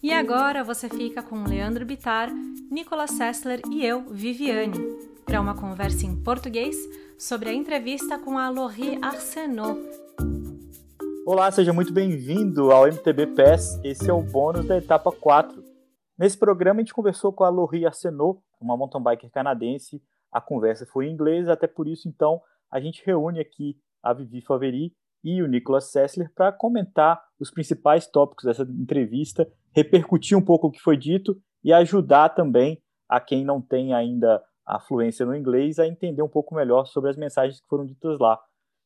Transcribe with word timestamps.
E 0.00 0.12
agora 0.12 0.62
você 0.62 0.88
fica 0.88 1.24
com 1.24 1.42
Leandro 1.42 1.84
Bitar, 1.84 2.30
Nicolas 2.70 3.10
Sessler 3.10 3.60
e 3.68 3.84
eu, 3.84 4.02
Viviane, 4.08 4.78
para 5.26 5.40
uma 5.40 5.56
conversa 5.56 6.06
em 6.06 6.22
português 6.22 6.76
sobre 7.18 7.48
a 7.48 7.52
entrevista 7.52 8.16
com 8.16 8.38
a 8.38 8.48
Laurie 8.48 8.96
Arsenault. 9.02 9.80
Olá, 11.26 11.50
seja 11.50 11.72
muito 11.72 11.92
bem-vindo 11.92 12.70
ao 12.70 12.86
MTB 12.86 13.26
PES. 13.34 13.80
Esse 13.82 14.08
é 14.08 14.12
o 14.12 14.22
bônus 14.22 14.66
da 14.66 14.76
etapa 14.76 15.10
4. 15.10 15.64
Nesse 16.16 16.38
programa 16.38 16.78
a 16.78 16.82
gente 16.82 16.94
conversou 16.94 17.32
com 17.32 17.42
a 17.42 17.50
Laurie 17.50 17.84
Arsenault, 17.84 18.40
uma 18.60 18.76
mountain 18.76 19.02
biker 19.02 19.30
canadense. 19.32 20.00
A 20.30 20.40
conversa 20.40 20.86
foi 20.86 21.06
em 21.06 21.12
inglês, 21.12 21.48
até 21.48 21.66
por 21.66 21.88
isso 21.88 22.08
então 22.08 22.40
a 22.70 22.78
gente 22.78 23.02
reúne 23.04 23.40
aqui 23.40 23.76
a 24.00 24.12
Vivi 24.12 24.42
Faveri 24.42 24.94
e 25.24 25.42
o 25.42 25.48
Nicolas 25.48 25.90
Sessler 25.90 26.30
para 26.36 26.52
comentar 26.52 27.20
os 27.40 27.50
principais 27.50 28.06
tópicos 28.06 28.44
dessa 28.44 28.62
entrevista, 28.62 29.50
repercutir 29.74 30.36
um 30.36 30.44
pouco 30.44 30.68
o 30.68 30.70
que 30.70 30.80
foi 30.80 30.96
dito 30.96 31.40
e 31.62 31.72
ajudar 31.72 32.30
também 32.30 32.82
a 33.08 33.20
quem 33.20 33.44
não 33.44 33.60
tem 33.60 33.94
ainda 33.94 34.42
a 34.66 34.78
fluência 34.78 35.24
no 35.24 35.34
inglês 35.34 35.78
a 35.78 35.86
entender 35.86 36.22
um 36.22 36.28
pouco 36.28 36.54
melhor 36.54 36.86
sobre 36.86 37.10
as 37.10 37.16
mensagens 37.16 37.60
que 37.60 37.68
foram 37.68 37.86
ditas 37.86 38.18
lá. 38.18 38.38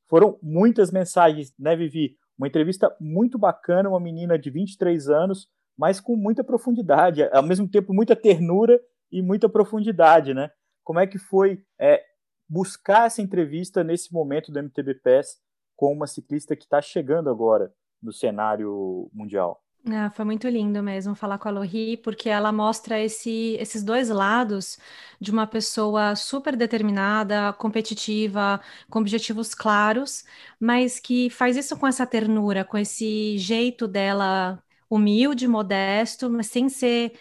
Foram 0.08 0.38
muitas 0.42 0.92
mensagens, 0.92 1.52
né, 1.58 1.74
Vivi? 1.74 2.16
Uma 2.38 2.46
entrevista 2.46 2.94
muito 3.00 3.38
bacana, 3.38 3.88
uma 3.88 4.00
menina 4.00 4.38
de 4.38 4.50
23 4.50 5.08
anos, 5.08 5.48
mas 5.76 6.00
com 6.00 6.16
muita 6.16 6.44
profundidade, 6.44 7.22
ao 7.32 7.42
mesmo 7.42 7.68
tempo 7.68 7.92
muita 7.92 8.14
ternura 8.14 8.80
e 9.10 9.22
muita 9.22 9.48
profundidade, 9.48 10.34
né? 10.34 10.50
Como 10.84 11.00
é 11.00 11.06
que 11.06 11.18
foi 11.18 11.62
é, 11.80 12.02
buscar 12.48 13.06
essa 13.06 13.22
entrevista 13.22 13.82
nesse 13.82 14.12
momento 14.12 14.52
do 14.52 14.62
MTB 14.62 14.94
PES 14.96 15.38
com 15.74 15.92
uma 15.92 16.06
ciclista 16.06 16.54
que 16.54 16.64
está 16.64 16.80
chegando 16.80 17.30
agora 17.30 17.72
no 18.02 18.12
cenário 18.12 19.10
mundial. 19.12 19.62
Ah, 19.84 20.10
foi 20.10 20.24
muito 20.24 20.48
lindo 20.48 20.80
mesmo 20.80 21.12
falar 21.16 21.38
com 21.38 21.48
a 21.48 21.50
Lohri, 21.50 21.96
porque 21.96 22.28
ela 22.28 22.52
mostra 22.52 23.00
esse, 23.00 23.56
esses 23.58 23.82
dois 23.82 24.08
lados 24.10 24.78
de 25.20 25.32
uma 25.32 25.44
pessoa 25.44 26.14
super 26.14 26.54
determinada, 26.56 27.52
competitiva, 27.54 28.60
com 28.88 29.00
objetivos 29.00 29.54
claros, 29.56 30.24
mas 30.60 31.00
que 31.00 31.28
faz 31.30 31.56
isso 31.56 31.76
com 31.76 31.84
essa 31.84 32.06
ternura, 32.06 32.64
com 32.64 32.78
esse 32.78 33.36
jeito 33.38 33.88
dela 33.88 34.62
humilde, 34.88 35.48
modesto, 35.48 36.30
mas 36.30 36.46
sem 36.46 36.68
ser 36.68 37.18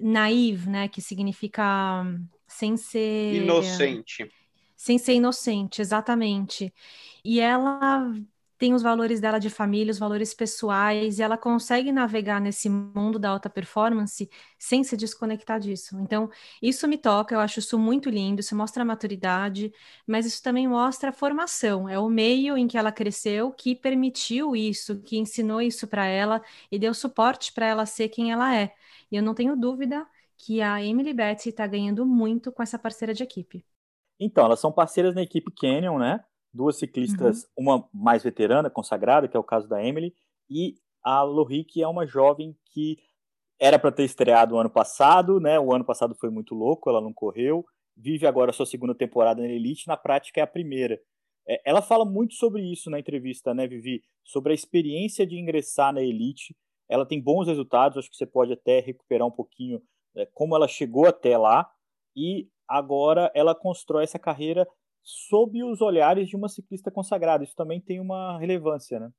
naive, 0.00 0.68
né? 0.68 0.88
Que 0.88 1.00
significa 1.00 2.04
sem 2.48 2.76
ser 2.76 3.42
inocente. 3.42 4.28
Sem 4.76 4.98
ser 4.98 5.14
inocente, 5.14 5.80
exatamente. 5.80 6.74
E 7.24 7.40
ela 7.40 8.12
tem 8.64 8.72
os 8.72 8.80
valores 8.80 9.20
dela 9.20 9.38
de 9.38 9.50
família, 9.50 9.90
os 9.90 9.98
valores 9.98 10.32
pessoais, 10.32 11.18
e 11.18 11.22
ela 11.22 11.36
consegue 11.36 11.92
navegar 11.92 12.40
nesse 12.40 12.66
mundo 12.70 13.18
da 13.18 13.28
alta 13.28 13.50
performance 13.50 14.26
sem 14.58 14.82
se 14.82 14.96
desconectar 14.96 15.60
disso. 15.60 15.98
Então, 16.00 16.30
isso 16.62 16.88
me 16.88 16.96
toca, 16.96 17.34
eu 17.34 17.40
acho 17.40 17.58
isso 17.58 17.78
muito 17.78 18.08
lindo, 18.08 18.40
isso 18.40 18.56
mostra 18.56 18.82
a 18.82 18.86
maturidade, 18.86 19.70
mas 20.06 20.24
isso 20.24 20.42
também 20.42 20.66
mostra 20.66 21.10
a 21.10 21.12
formação, 21.12 21.86
é 21.86 21.98
o 21.98 22.08
meio 22.08 22.56
em 22.56 22.66
que 22.66 22.78
ela 22.78 22.90
cresceu 22.90 23.52
que 23.52 23.74
permitiu 23.76 24.56
isso, 24.56 24.98
que 25.02 25.18
ensinou 25.18 25.60
isso 25.60 25.86
para 25.86 26.06
ela 26.06 26.40
e 26.72 26.78
deu 26.78 26.94
suporte 26.94 27.52
para 27.52 27.66
ela 27.66 27.84
ser 27.84 28.08
quem 28.08 28.32
ela 28.32 28.56
é. 28.56 28.74
E 29.12 29.16
eu 29.16 29.22
não 29.22 29.34
tenho 29.34 29.54
dúvida 29.54 30.06
que 30.38 30.62
a 30.62 30.82
Emily 30.82 31.12
Betty 31.12 31.50
está 31.50 31.66
ganhando 31.66 32.06
muito 32.06 32.50
com 32.50 32.62
essa 32.62 32.78
parceira 32.78 33.12
de 33.12 33.22
equipe. 33.22 33.62
Então, 34.18 34.46
elas 34.46 34.60
são 34.60 34.72
parceiras 34.72 35.14
na 35.14 35.20
equipe 35.20 35.52
Canyon, 35.52 35.98
né? 35.98 36.24
Duas 36.54 36.78
ciclistas, 36.78 37.42
uhum. 37.56 37.64
uma 37.64 37.88
mais 37.92 38.22
veterana, 38.22 38.70
consagrada, 38.70 39.26
que 39.26 39.36
é 39.36 39.40
o 39.40 39.44
caso 39.44 39.68
da 39.68 39.84
Emily, 39.84 40.14
e 40.48 40.76
a 41.02 41.22
Lohri, 41.22 41.64
que 41.64 41.82
é 41.82 41.88
uma 41.88 42.06
jovem 42.06 42.56
que 42.72 42.98
era 43.60 43.78
para 43.78 43.92
ter 43.92 44.04
estreado 44.04 44.54
o 44.54 44.58
ano 44.58 44.70
passado, 44.70 45.40
né? 45.40 45.58
O 45.58 45.74
ano 45.74 45.84
passado 45.84 46.14
foi 46.14 46.30
muito 46.30 46.54
louco, 46.54 46.88
ela 46.88 47.00
não 47.00 47.12
correu, 47.12 47.64
vive 47.96 48.26
agora 48.26 48.50
a 48.50 48.54
sua 48.54 48.66
segunda 48.66 48.94
temporada 48.94 49.42
na 49.42 49.48
Elite, 49.48 49.88
na 49.88 49.96
prática 49.96 50.40
é 50.40 50.44
a 50.44 50.46
primeira. 50.46 50.98
É, 51.46 51.60
ela 51.64 51.82
fala 51.82 52.04
muito 52.04 52.34
sobre 52.34 52.62
isso 52.62 52.88
na 52.88 52.98
entrevista, 52.98 53.52
né, 53.52 53.66
Vivi? 53.66 54.02
Sobre 54.24 54.52
a 54.52 54.54
experiência 54.54 55.26
de 55.26 55.36
ingressar 55.36 55.92
na 55.92 56.02
Elite. 56.02 56.56
Ela 56.88 57.04
tem 57.04 57.20
bons 57.20 57.46
resultados, 57.46 57.98
acho 57.98 58.10
que 58.10 58.16
você 58.16 58.26
pode 58.26 58.52
até 58.52 58.80
recuperar 58.80 59.26
um 59.26 59.30
pouquinho 59.30 59.82
é, 60.16 60.26
como 60.32 60.54
ela 60.54 60.68
chegou 60.68 61.06
até 61.06 61.36
lá, 61.36 61.68
e 62.16 62.48
agora 62.68 63.30
ela 63.34 63.54
constrói 63.54 64.04
essa 64.04 64.18
carreira 64.18 64.66
sob 65.04 65.62
os 65.62 65.80
olhares 65.80 66.28
de 66.28 66.36
uma 66.36 66.48
ciclista 66.48 66.90
consagrada. 66.90 67.44
Isso 67.44 67.54
também 67.54 67.80
tem 67.80 68.00
uma 68.00 68.38
relevância, 68.38 68.98
né? 68.98 69.10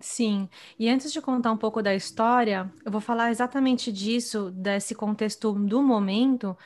Sim, 0.00 0.48
e 0.78 0.88
antes 0.88 1.12
de 1.12 1.20
contar 1.22 1.50
um 1.52 1.56
pouco 1.56 1.80
da 1.82 1.94
história, 1.94 2.70
eu 2.84 2.92
vou 2.92 3.00
falar 3.00 3.30
exatamente 3.30 3.90
disso, 3.90 4.50
desse 4.50 4.94
contexto 4.94 5.52
do 5.54 5.82
momento, 5.82 6.56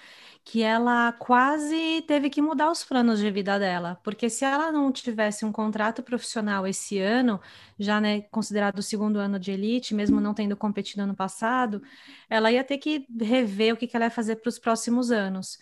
que 0.44 0.62
ela 0.62 1.12
quase 1.12 2.02
teve 2.06 2.30
que 2.30 2.42
mudar 2.42 2.70
os 2.70 2.84
planos 2.84 3.20
de 3.20 3.30
vida 3.30 3.58
dela, 3.58 4.00
porque 4.02 4.28
se 4.30 4.44
ela 4.44 4.72
não 4.72 4.90
tivesse 4.90 5.44
um 5.44 5.52
contrato 5.52 6.02
profissional 6.02 6.66
esse 6.66 6.98
ano, 6.98 7.40
já 7.78 8.00
né, 8.00 8.22
considerado 8.22 8.78
o 8.78 8.82
segundo 8.82 9.18
ano 9.18 9.38
de 9.38 9.52
elite, 9.52 9.94
mesmo 9.94 10.20
não 10.20 10.34
tendo 10.34 10.56
competido 10.56 11.02
ano 11.02 11.14
passado, 11.14 11.82
ela 12.28 12.50
ia 12.50 12.64
ter 12.64 12.78
que 12.78 13.06
rever 13.20 13.74
o 13.74 13.76
que, 13.76 13.86
que 13.86 13.94
ela 13.94 14.06
ia 14.06 14.10
fazer 14.10 14.36
para 14.36 14.48
os 14.48 14.58
próximos 14.58 15.10
anos 15.12 15.58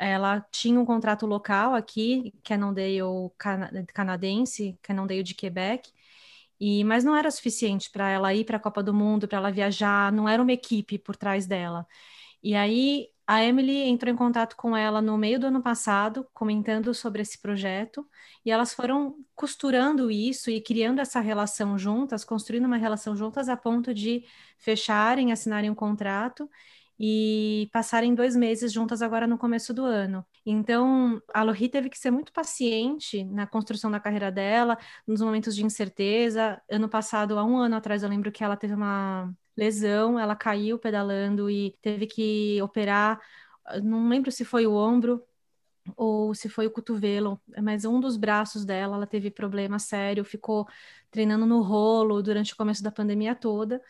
ela 0.00 0.40
tinha 0.50 0.80
um 0.80 0.84
contrato 0.86 1.26
local 1.26 1.74
aqui, 1.74 2.34
Cannondale 2.42 3.00
canadense, 3.92 4.78
Cannondale 4.82 5.22
de 5.22 5.34
Quebec, 5.34 5.92
e 6.58 6.84
mas 6.84 7.04
não 7.04 7.16
era 7.16 7.30
suficiente 7.30 7.90
para 7.90 8.08
ela 8.10 8.34
ir 8.34 8.44
para 8.44 8.56
a 8.56 8.60
Copa 8.60 8.82
do 8.82 8.94
Mundo, 8.94 9.28
para 9.28 9.38
ela 9.38 9.52
viajar, 9.52 10.12
não 10.12 10.28
era 10.28 10.42
uma 10.42 10.52
equipe 10.52 10.98
por 10.98 11.16
trás 11.16 11.46
dela. 11.46 11.86
E 12.42 12.54
aí 12.54 13.08
a 13.26 13.44
Emily 13.44 13.82
entrou 13.82 14.12
em 14.12 14.16
contato 14.16 14.56
com 14.56 14.76
ela 14.76 15.00
no 15.02 15.16
meio 15.18 15.38
do 15.38 15.46
ano 15.46 15.62
passado, 15.62 16.26
comentando 16.34 16.92
sobre 16.94 17.22
esse 17.22 17.38
projeto, 17.40 18.04
e 18.44 18.50
elas 18.50 18.74
foram 18.74 19.16
costurando 19.36 20.10
isso 20.10 20.50
e 20.50 20.60
criando 20.60 21.00
essa 21.00 21.20
relação 21.20 21.78
juntas, 21.78 22.24
construindo 22.24 22.64
uma 22.66 22.76
relação 22.76 23.14
juntas 23.16 23.48
a 23.48 23.56
ponto 23.56 23.94
de 23.94 24.24
fecharem, 24.58 25.30
assinarem 25.32 25.70
um 25.70 25.74
contrato 25.74 26.50
e 27.02 27.70
passarem 27.72 28.14
dois 28.14 28.36
meses 28.36 28.70
juntas 28.70 29.00
agora 29.00 29.26
no 29.26 29.38
começo 29.38 29.72
do 29.72 29.82
ano. 29.86 30.22
Então, 30.44 31.18
a 31.32 31.42
Lohri 31.42 31.66
teve 31.70 31.88
que 31.88 31.98
ser 31.98 32.10
muito 32.10 32.30
paciente 32.30 33.24
na 33.24 33.46
construção 33.46 33.90
da 33.90 33.98
carreira 33.98 34.30
dela, 34.30 34.76
nos 35.06 35.22
momentos 35.22 35.56
de 35.56 35.64
incerteza. 35.64 36.60
Ano 36.70 36.90
passado, 36.90 37.38
há 37.38 37.44
um 37.44 37.56
ano 37.56 37.74
atrás, 37.74 38.02
eu 38.02 38.08
lembro 38.10 38.30
que 38.30 38.44
ela 38.44 38.54
teve 38.54 38.74
uma 38.74 39.32
lesão, 39.56 40.18
ela 40.18 40.36
caiu 40.36 40.78
pedalando 40.78 41.48
e 41.50 41.74
teve 41.80 42.06
que 42.06 42.60
operar. 42.60 43.18
Não 43.82 44.06
lembro 44.06 44.30
se 44.30 44.44
foi 44.44 44.66
o 44.66 44.74
ombro 44.74 45.24
ou 45.96 46.34
se 46.34 46.50
foi 46.50 46.66
o 46.66 46.70
cotovelo, 46.70 47.40
mas 47.62 47.86
um 47.86 47.98
dos 47.98 48.18
braços 48.18 48.64
dela, 48.66 48.96
ela 48.96 49.06
teve 49.06 49.30
problema 49.30 49.78
sério, 49.78 50.22
ficou 50.22 50.68
treinando 51.10 51.46
no 51.46 51.62
rolo 51.62 52.22
durante 52.22 52.52
o 52.52 52.56
começo 52.56 52.82
da 52.82 52.92
pandemia 52.92 53.34
toda. 53.34 53.80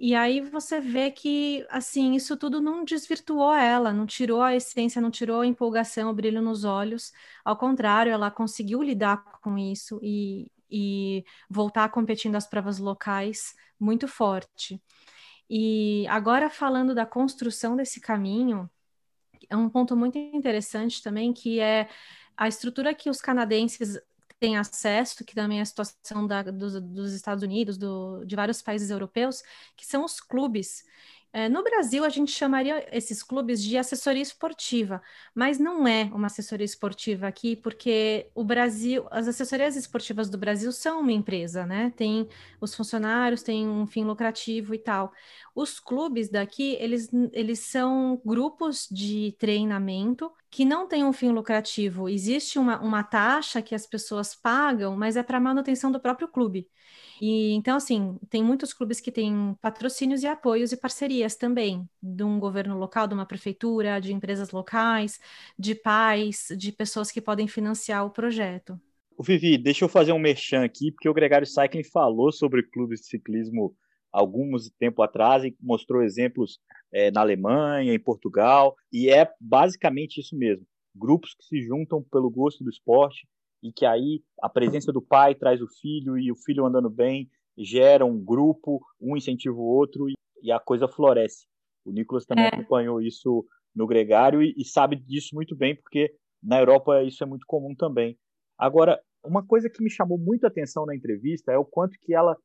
E 0.00 0.14
aí 0.14 0.40
você 0.40 0.80
vê 0.80 1.10
que, 1.10 1.66
assim, 1.70 2.14
isso 2.14 2.36
tudo 2.36 2.60
não 2.60 2.84
desvirtuou 2.84 3.52
ela, 3.52 3.92
não 3.92 4.06
tirou 4.06 4.40
a 4.40 4.54
essência, 4.54 5.02
não 5.02 5.10
tirou 5.10 5.40
a 5.40 5.46
empolgação, 5.46 6.10
o 6.10 6.14
brilho 6.14 6.40
nos 6.40 6.64
olhos. 6.64 7.12
Ao 7.44 7.56
contrário, 7.56 8.12
ela 8.12 8.30
conseguiu 8.30 8.80
lidar 8.82 9.18
com 9.42 9.58
isso 9.58 9.98
e, 10.02 10.50
e 10.70 11.24
voltar 11.50 11.88
competindo 11.90 12.36
as 12.36 12.46
provas 12.46 12.78
locais 12.78 13.54
muito 13.78 14.06
forte. 14.06 14.80
E 15.50 16.06
agora 16.08 16.50
falando 16.50 16.94
da 16.94 17.06
construção 17.06 17.74
desse 17.76 18.00
caminho, 18.00 18.70
é 19.50 19.56
um 19.56 19.68
ponto 19.68 19.96
muito 19.96 20.18
interessante 20.18 21.02
também, 21.02 21.32
que 21.32 21.60
é 21.60 21.88
a 22.36 22.48
estrutura 22.48 22.94
que 22.94 23.10
os 23.10 23.20
canadenses 23.20 23.98
tem 24.38 24.56
acesso, 24.56 25.24
que 25.24 25.34
também 25.34 25.58
é 25.58 25.62
a 25.62 25.64
situação 25.64 26.26
da, 26.26 26.42
dos, 26.42 26.80
dos, 26.80 27.12
Estados 27.12 27.42
Unidos, 27.42 27.76
do, 27.76 28.24
de 28.24 28.36
vários 28.36 28.62
países 28.62 28.90
europeus, 28.90 29.42
que 29.76 29.86
são 29.86 30.04
os 30.04 30.20
clubes. 30.20 30.84
É, 31.30 31.46
no 31.48 31.62
Brasil, 31.62 32.04
a 32.04 32.08
gente 32.08 32.32
chamaria 32.32 32.86
esses 32.90 33.22
clubes 33.22 33.62
de 33.62 33.76
assessoria 33.76 34.22
esportiva, 34.22 35.00
mas 35.34 35.58
não 35.58 35.86
é 35.86 36.04
uma 36.04 36.26
assessoria 36.26 36.64
esportiva 36.64 37.26
aqui, 37.26 37.54
porque 37.54 38.30
o 38.34 38.42
Brasil, 38.42 39.06
as 39.10 39.28
assessorias 39.28 39.76
esportivas 39.76 40.30
do 40.30 40.38
Brasil 40.38 40.72
são 40.72 41.00
uma 41.00 41.12
empresa, 41.12 41.66
né? 41.66 41.92
Tem 41.96 42.26
os 42.60 42.74
funcionários, 42.74 43.42
tem 43.42 43.68
um 43.68 43.86
fim 43.86 44.04
lucrativo 44.04 44.74
e 44.74 44.78
tal. 44.78 45.12
Os 45.54 45.78
clubes 45.78 46.30
daqui, 46.30 46.76
eles, 46.80 47.10
eles 47.32 47.60
são 47.60 48.20
grupos 48.24 48.88
de 48.90 49.36
treinamento 49.38 50.32
que 50.50 50.64
não 50.64 50.88
têm 50.88 51.04
um 51.04 51.12
fim 51.12 51.30
lucrativo. 51.30 52.08
Existe 52.08 52.58
uma, 52.58 52.80
uma 52.80 53.02
taxa 53.04 53.60
que 53.60 53.74
as 53.74 53.86
pessoas 53.86 54.34
pagam, 54.34 54.96
mas 54.96 55.14
é 55.16 55.22
para 55.22 55.38
manutenção 55.38 55.92
do 55.92 56.00
próprio 56.00 56.28
clube. 56.28 56.66
E 57.20 57.52
então, 57.52 57.76
assim, 57.76 58.18
tem 58.30 58.42
muitos 58.42 58.72
clubes 58.72 59.00
que 59.00 59.10
têm 59.10 59.56
patrocínios 59.60 60.22
e 60.22 60.26
apoios 60.26 60.72
e 60.72 60.76
parcerias 60.76 61.34
também, 61.34 61.88
de 62.02 62.22
um 62.22 62.38
governo 62.38 62.78
local, 62.78 63.08
de 63.08 63.14
uma 63.14 63.26
prefeitura, 63.26 64.00
de 64.00 64.12
empresas 64.12 64.50
locais, 64.50 65.20
de 65.58 65.74
pais, 65.74 66.48
de 66.56 66.70
pessoas 66.70 67.10
que 67.10 67.20
podem 67.20 67.48
financiar 67.48 68.06
o 68.06 68.10
projeto. 68.10 68.80
O 69.16 69.22
Vivi, 69.22 69.58
deixa 69.58 69.84
eu 69.84 69.88
fazer 69.88 70.12
um 70.12 70.18
merchan 70.18 70.64
aqui, 70.64 70.92
porque 70.92 71.08
o 71.08 71.14
Gregário 71.14 71.46
Cycling 71.46 71.82
falou 71.82 72.30
sobre 72.30 72.62
clubes 72.62 73.00
de 73.00 73.06
ciclismo 73.06 73.74
alguns 74.12 74.70
tempo 74.78 75.02
atrás 75.02 75.44
e 75.44 75.56
mostrou 75.60 76.02
exemplos 76.02 76.60
é, 76.92 77.10
na 77.10 77.20
Alemanha, 77.20 77.92
em 77.92 77.98
Portugal, 77.98 78.76
e 78.92 79.10
é 79.10 79.28
basicamente 79.40 80.20
isso 80.20 80.36
mesmo. 80.36 80.64
Grupos 80.94 81.34
que 81.34 81.44
se 81.44 81.62
juntam 81.62 82.02
pelo 82.02 82.30
gosto 82.30 82.64
do 82.64 82.70
esporte 82.70 83.26
e 83.62 83.72
que 83.72 83.84
aí 83.84 84.22
a 84.40 84.48
presença 84.48 84.92
do 84.92 85.02
pai 85.02 85.34
traz 85.34 85.60
o 85.60 85.68
filho 85.80 86.18
e 86.18 86.30
o 86.30 86.36
filho 86.36 86.64
andando 86.64 86.90
bem 86.90 87.28
gera 87.56 88.04
um 88.04 88.22
grupo, 88.22 88.80
um 89.00 89.16
incentiva 89.16 89.56
o 89.56 89.64
outro 89.64 90.08
e, 90.08 90.14
e 90.42 90.52
a 90.52 90.60
coisa 90.60 90.86
floresce. 90.86 91.46
O 91.84 91.90
Nicolas 91.90 92.24
também 92.24 92.44
é. 92.44 92.48
acompanhou 92.48 93.00
isso 93.00 93.44
no 93.74 93.86
Gregário 93.86 94.42
e, 94.42 94.54
e 94.56 94.64
sabe 94.64 94.96
disso 94.96 95.34
muito 95.34 95.56
bem, 95.56 95.74
porque 95.74 96.14
na 96.42 96.60
Europa 96.60 97.02
isso 97.02 97.22
é 97.22 97.26
muito 97.26 97.44
comum 97.46 97.74
também. 97.74 98.16
Agora, 98.56 99.00
uma 99.24 99.44
coisa 99.44 99.68
que 99.68 99.82
me 99.82 99.90
chamou 99.90 100.18
muito 100.18 100.44
a 100.44 100.48
atenção 100.48 100.86
na 100.86 100.94
entrevista 100.94 101.52
é 101.52 101.58
o 101.58 101.64
quanto 101.64 101.98
que 102.00 102.14
ela 102.14 102.36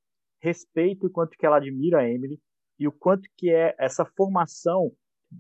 respeita 0.42 1.06
e 1.06 1.10
o 1.10 1.12
quanto 1.12 1.38
que 1.38 1.46
ela 1.46 1.58
admira 1.58 2.00
a 2.00 2.10
Emily 2.10 2.40
e 2.80 2.88
o 2.88 2.92
quanto 2.92 3.28
que 3.38 3.50
é 3.50 3.76
essa 3.80 4.06
formação, 4.18 4.92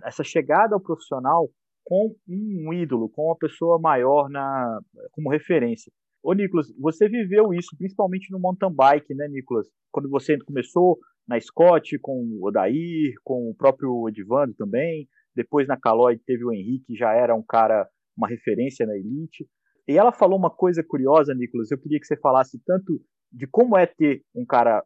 essa 0.03 0.23
chegada 0.23 0.75
ao 0.75 0.81
profissional 0.81 1.49
com 1.83 2.15
um 2.27 2.73
ídolo, 2.73 3.09
com 3.09 3.25
uma 3.25 3.37
pessoa 3.37 3.79
maior 3.79 4.29
na 4.29 4.79
como 5.11 5.29
referência. 5.29 5.91
Ô, 6.23 6.33
Nicolas, 6.33 6.67
você 6.79 7.09
viveu 7.09 7.53
isso 7.53 7.75
principalmente 7.77 8.31
no 8.31 8.39
mountain 8.39 8.73
bike, 8.73 9.13
né, 9.13 9.27
Nicolas? 9.27 9.67
Quando 9.91 10.09
você 10.09 10.37
começou 10.45 10.97
na 11.27 11.39
Scott, 11.39 11.99
com 11.99 12.13
o 12.13 12.47
Odair, 12.47 13.13
com 13.23 13.49
o 13.49 13.55
próprio 13.55 14.07
Edivando 14.07 14.53
também, 14.53 15.07
depois 15.35 15.67
na 15.67 15.77
Caloi 15.77 16.17
teve 16.17 16.45
o 16.45 16.51
Henrique, 16.51 16.95
já 16.95 17.13
era 17.13 17.35
um 17.35 17.43
cara, 17.43 17.87
uma 18.15 18.27
referência 18.27 18.85
na 18.85 18.95
elite. 18.95 19.45
E 19.87 19.97
ela 19.97 20.13
falou 20.13 20.37
uma 20.37 20.49
coisa 20.49 20.83
curiosa, 20.83 21.33
Nicolas, 21.33 21.71
eu 21.71 21.77
queria 21.77 21.99
que 21.99 22.05
você 22.05 22.17
falasse 22.17 22.61
tanto 22.65 23.01
de 23.31 23.47
como 23.47 23.77
é 23.77 23.85
ter 23.85 24.23
um 24.33 24.45
cara 24.45 24.83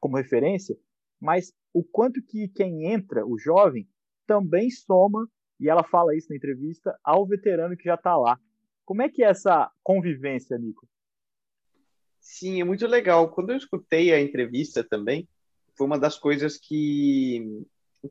como 0.00 0.16
referência, 0.16 0.76
mas 1.20 1.52
o 1.74 1.84
quanto 1.84 2.20
que 2.26 2.48
quem 2.48 2.92
entra, 2.92 3.26
o 3.26 3.38
jovem, 3.38 3.86
também 4.26 4.70
soma, 4.70 5.28
e 5.60 5.68
ela 5.68 5.82
fala 5.82 6.14
isso 6.16 6.28
na 6.30 6.36
entrevista, 6.36 6.98
ao 7.02 7.26
veterano 7.26 7.76
que 7.76 7.84
já 7.84 7.94
está 7.94 8.16
lá. 8.16 8.38
Como 8.84 9.02
é 9.02 9.08
que 9.08 9.22
é 9.22 9.28
essa 9.28 9.70
convivência, 9.82 10.56
Nico? 10.56 10.88
Sim, 12.20 12.60
é 12.60 12.64
muito 12.64 12.86
legal. 12.86 13.30
Quando 13.30 13.50
eu 13.50 13.56
escutei 13.56 14.12
a 14.12 14.20
entrevista 14.20 14.84
também, 14.84 15.28
foi 15.76 15.86
uma 15.86 15.98
das 15.98 16.18
coisas 16.18 16.58
que, 16.58 17.64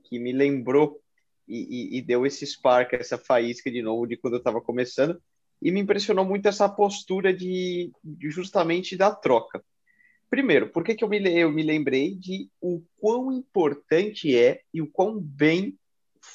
que 0.03 0.19
me 0.19 0.31
lembrou 0.31 1.01
e, 1.47 1.95
e, 1.95 1.97
e 1.97 2.01
deu 2.01 2.25
esse 2.25 2.45
spark, 2.45 2.93
essa 2.93 3.17
faísca 3.17 3.71
de 3.71 3.81
novo 3.81 4.05
de 4.05 4.17
quando 4.17 4.33
eu 4.33 4.39
estava 4.39 4.61
começando. 4.61 5.21
E 5.61 5.71
me 5.71 5.79
impressionou 5.79 6.25
muito 6.25 6.47
essa 6.47 6.69
postura 6.69 7.33
de, 7.33 7.91
de 8.03 8.29
justamente 8.29 8.95
da 8.95 9.13
troca. 9.13 9.63
Primeiro, 10.29 10.69
por 10.69 10.83
que, 10.83 10.93
que 10.93 11.03
eu, 11.03 11.09
me, 11.09 11.19
eu 11.39 11.51
me 11.51 11.63
lembrei 11.63 12.15
de 12.15 12.49
o 12.61 12.83
quão 12.97 13.31
importante 13.31 14.35
é 14.35 14.61
e 14.73 14.81
o 14.81 14.91
quão 14.91 15.19
bem 15.19 15.77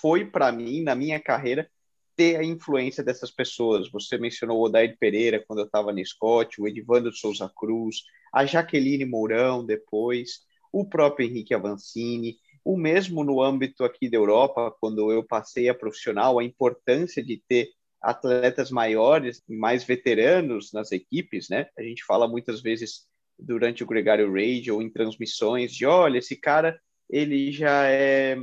foi 0.00 0.25
para 0.25 0.50
mim, 0.50 0.83
na 0.83 0.94
minha 0.94 1.21
carreira, 1.21 1.69
ter 2.17 2.37
a 2.37 2.44
influência 2.44 3.03
dessas 3.03 3.31
pessoas. 3.31 3.91
Você 3.91 4.19
mencionou 4.19 4.59
o 4.59 4.65
Odair 4.65 4.97
Pereira 4.99 5.43
quando 5.47 5.61
eu 5.61 5.67
estava 5.67 5.93
no 5.93 6.05
Scott, 6.05 6.61
o 6.61 6.69
Edivando 6.69 7.12
Souza 7.12 7.50
Cruz, 7.55 8.03
a 8.33 8.44
Jaqueline 8.44 9.05
Mourão 9.05 9.65
depois, 9.65 10.41
o 10.73 10.85
próprio 10.89 11.27
Henrique 11.27 11.55
Avancini, 11.55 12.37
o 12.65 12.77
mesmo 12.77 13.25
no 13.25 13.43
âmbito 13.43 13.85
aqui 13.85 14.09
da 14.09 14.17
Europa, 14.17 14.75
quando 14.81 15.11
eu 15.11 15.25
passei 15.25 15.69
a 15.69 15.75
profissional, 15.75 16.38
a 16.38 16.45
importância 16.45 17.23
de 17.23 17.43
ter 17.49 17.71
atletas 18.00 18.71
maiores 18.71 19.43
e 19.49 19.56
mais 19.56 19.85
veteranos 19.85 20.73
nas 20.73 20.93
equipes, 20.93 21.49
né? 21.49 21.67
A 21.79 21.83
gente 21.83 22.05
fala 22.05 22.27
muitas 22.27 22.61
vezes 22.61 23.06
durante 23.38 23.83
o 23.83 23.87
Gregário 23.87 24.33
Radio 24.33 24.77
ou 24.77 24.83
em 24.83 24.91
transmissões 24.91 25.73
de, 25.73 25.87
olha, 25.87 26.19
esse 26.19 26.37
cara, 26.37 26.79
ele 27.09 27.53
já 27.53 27.87
é 27.87 28.37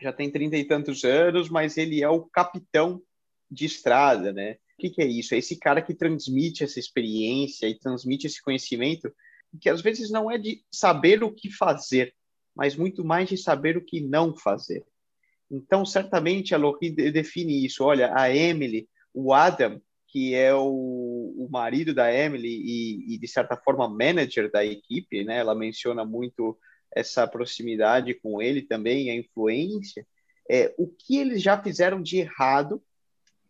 já 0.00 0.12
tem 0.12 0.30
trinta 0.30 0.56
e 0.56 0.64
tantos 0.64 1.04
anos, 1.04 1.48
mas 1.48 1.76
ele 1.76 2.02
é 2.02 2.08
o 2.08 2.22
capitão 2.24 3.02
de 3.50 3.64
estrada, 3.64 4.32
né? 4.32 4.52
O 4.52 4.82
que, 4.82 4.90
que, 4.90 5.02
é 5.02 5.06
isso? 5.06 5.34
É 5.34 5.38
esse 5.38 5.58
cara 5.58 5.80
que 5.80 5.94
transmite 5.94 6.62
essa 6.62 6.78
experiência 6.78 7.66
e 7.66 7.78
transmite 7.78 8.26
esse 8.26 8.42
conhecimento, 8.42 9.10
que 9.60 9.70
às 9.70 9.80
vezes 9.80 10.10
não 10.10 10.30
é 10.30 10.36
de 10.36 10.62
saber 10.70 11.22
o 11.24 11.32
que 11.32 11.50
fazer, 11.50 12.14
mas 12.54 12.76
muito 12.76 13.04
mais 13.04 13.28
de 13.28 13.38
saber 13.38 13.76
o 13.76 13.84
que 13.84 14.00
não 14.00 14.36
fazer. 14.36 14.84
Então, 15.50 15.84
certamente 15.86 16.54
a 16.54 16.58
Lori 16.58 16.90
define 16.90 17.64
isso. 17.64 17.84
Olha, 17.84 18.12
a 18.14 18.34
Emily, 18.34 18.88
o 19.14 19.32
Adam, 19.32 19.80
que 20.08 20.34
é 20.34 20.54
o, 20.54 21.34
o 21.38 21.48
marido 21.50 21.94
da 21.94 22.12
Emily 22.12 22.48
e, 22.48 23.14
e, 23.14 23.18
de 23.18 23.28
certa 23.28 23.56
forma, 23.56 23.88
manager 23.88 24.50
da 24.50 24.64
equipe, 24.64 25.24
né? 25.24 25.38
Ela 25.38 25.54
menciona 25.54 26.04
muito 26.04 26.58
essa 26.94 27.26
proximidade 27.26 28.14
com 28.14 28.40
ele 28.40 28.62
também, 28.62 29.10
a 29.10 29.14
influência. 29.14 30.06
É, 30.50 30.74
o 30.78 30.86
que 30.86 31.18
eles 31.18 31.42
já 31.42 31.60
fizeram 31.60 32.00
de 32.00 32.18
errado 32.18 32.82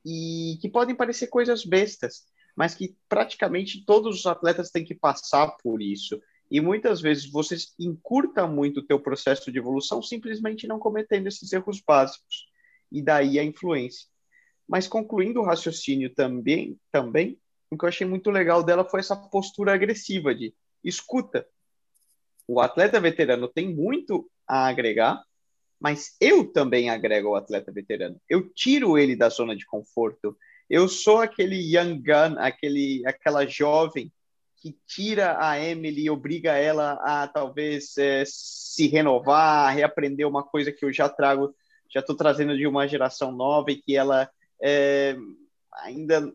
e 0.05 0.59
que 0.61 0.69
podem 0.69 0.95
parecer 0.95 1.27
coisas 1.27 1.65
bestas, 1.65 2.25
mas 2.57 2.75
que 2.75 2.97
praticamente 3.09 3.85
todos 3.85 4.21
os 4.21 4.27
atletas 4.27 4.71
têm 4.71 4.85
que 4.85 4.95
passar 4.95 5.49
por 5.63 5.83
isso. 5.83 6.21
E 6.51 6.61
muitas 6.61 7.01
vezes 7.01 7.31
você 7.31 7.57
encurta 7.79 8.47
muito 8.47 8.81
o 8.81 8.87
teu 8.87 9.01
processo 9.01 9.51
de 9.51 9.59
evolução 9.59 10.01
simplesmente 10.01 10.67
não 10.67 10.79
cometendo 10.79 11.27
esses 11.27 11.53
erros 11.53 11.83
básicos. 11.87 12.47
E 12.91 13.03
daí 13.03 13.39
a 13.39 13.45
influência. 13.45 14.07
Mas 14.67 14.89
concluindo 14.89 15.41
o 15.41 15.45
raciocínio 15.45 16.15
também, 16.15 16.79
também, 16.91 17.39
o 17.71 17.77
que 17.77 17.85
eu 17.85 17.89
achei 17.89 18.07
muito 18.07 18.31
legal 18.31 18.63
dela 18.63 18.85
foi 18.85 19.01
essa 19.01 19.17
postura 19.17 19.75
agressiva 19.75 20.35
de 20.35 20.55
escuta. 20.83 21.47
O 22.47 22.61
atleta 22.61 23.01
veterano 23.01 23.49
tem 23.49 23.75
muito 23.75 24.31
a 24.47 24.69
agregar, 24.69 25.23
mas 25.81 26.17
eu 26.21 26.51
também 26.53 26.89
agrego 26.89 27.29
ao 27.29 27.37
atleta 27.37 27.73
veterano. 27.73 28.21
Eu 28.29 28.49
tiro 28.53 28.97
ele 28.97 29.17
da 29.17 29.29
zona 29.29 29.57
de 29.57 29.67
conforto. 29.67 30.37
Eu 30.69 30.89
sou 30.89 31.21
aquele 31.21 31.57
young 31.57 31.99
gun, 31.99 32.39
aquele, 32.39 33.03
aquela 33.07 33.47
jovem 33.47 34.13
que 34.57 34.77
tira 34.87 35.37
a 35.39 35.61
Emily 35.61 36.05
e 36.05 36.11
obriga 36.11 36.53
ela 36.55 36.93
a 37.03 37.29
talvez 37.29 37.97
é, 37.99 38.25
se 38.27 38.89
renovar, 38.89 39.75
reaprender 39.75 40.27
uma 40.27 40.43
coisa 40.43 40.73
que 40.73 40.85
eu 40.85 40.93
já 40.93 41.09
trago, 41.09 41.55
já 41.93 42.01
estou 42.01 42.17
trazendo 42.17 42.57
de 42.57 42.67
uma 42.67 42.89
geração 42.89 43.31
nova 43.31 43.71
e 43.71 43.77
que 43.77 43.97
ela 43.97 44.29
é, 44.61 45.17
ainda 45.73 46.33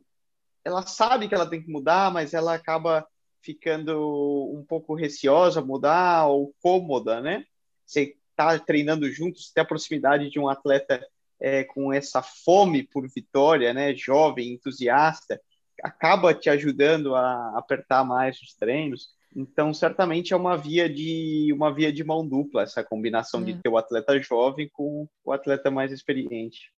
ela 0.63 0.85
sabe 0.85 1.27
que 1.27 1.35
ela 1.35 1.49
tem 1.49 1.61
que 1.61 1.71
mudar, 1.71 2.11
mas 2.11 2.33
ela 2.33 2.53
acaba 2.53 3.05
ficando 3.41 4.51
um 4.53 4.63
pouco 4.63 4.93
receosa 4.93 5.61
mudar 5.61 6.27
ou 6.27 6.53
cômoda, 6.61 7.19
né? 7.19 7.45
Você 7.85 8.15
está 8.29 8.57
treinando 8.59 9.11
juntos, 9.11 9.51
tem 9.51 9.61
a 9.61 9.65
proximidade 9.65 10.29
de 10.29 10.39
um 10.39 10.47
atleta 10.47 11.05
é, 11.39 11.63
com 11.63 11.91
essa 11.91 12.21
fome 12.21 12.83
por 12.83 13.07
vitória, 13.07 13.73
né? 13.73 13.93
Jovem, 13.95 14.53
entusiasta, 14.53 15.41
acaba 15.83 16.33
te 16.33 16.49
ajudando 16.49 17.15
a 17.15 17.57
apertar 17.57 18.03
mais 18.03 18.39
os 18.41 18.53
treinos. 18.53 19.09
Então, 19.35 19.73
certamente 19.73 20.33
é 20.33 20.35
uma 20.35 20.57
via 20.57 20.89
de 20.89 21.51
uma 21.53 21.73
via 21.73 21.91
de 21.91 22.03
mão 22.03 22.27
dupla 22.27 22.63
essa 22.63 22.83
combinação 22.83 23.43
de 23.43 23.55
ter 23.55 23.69
o 23.69 23.77
atleta 23.77 24.21
jovem 24.21 24.69
com 24.69 25.07
o 25.23 25.31
atleta 25.31 25.71
mais 25.71 25.91
experiente. 25.91 26.71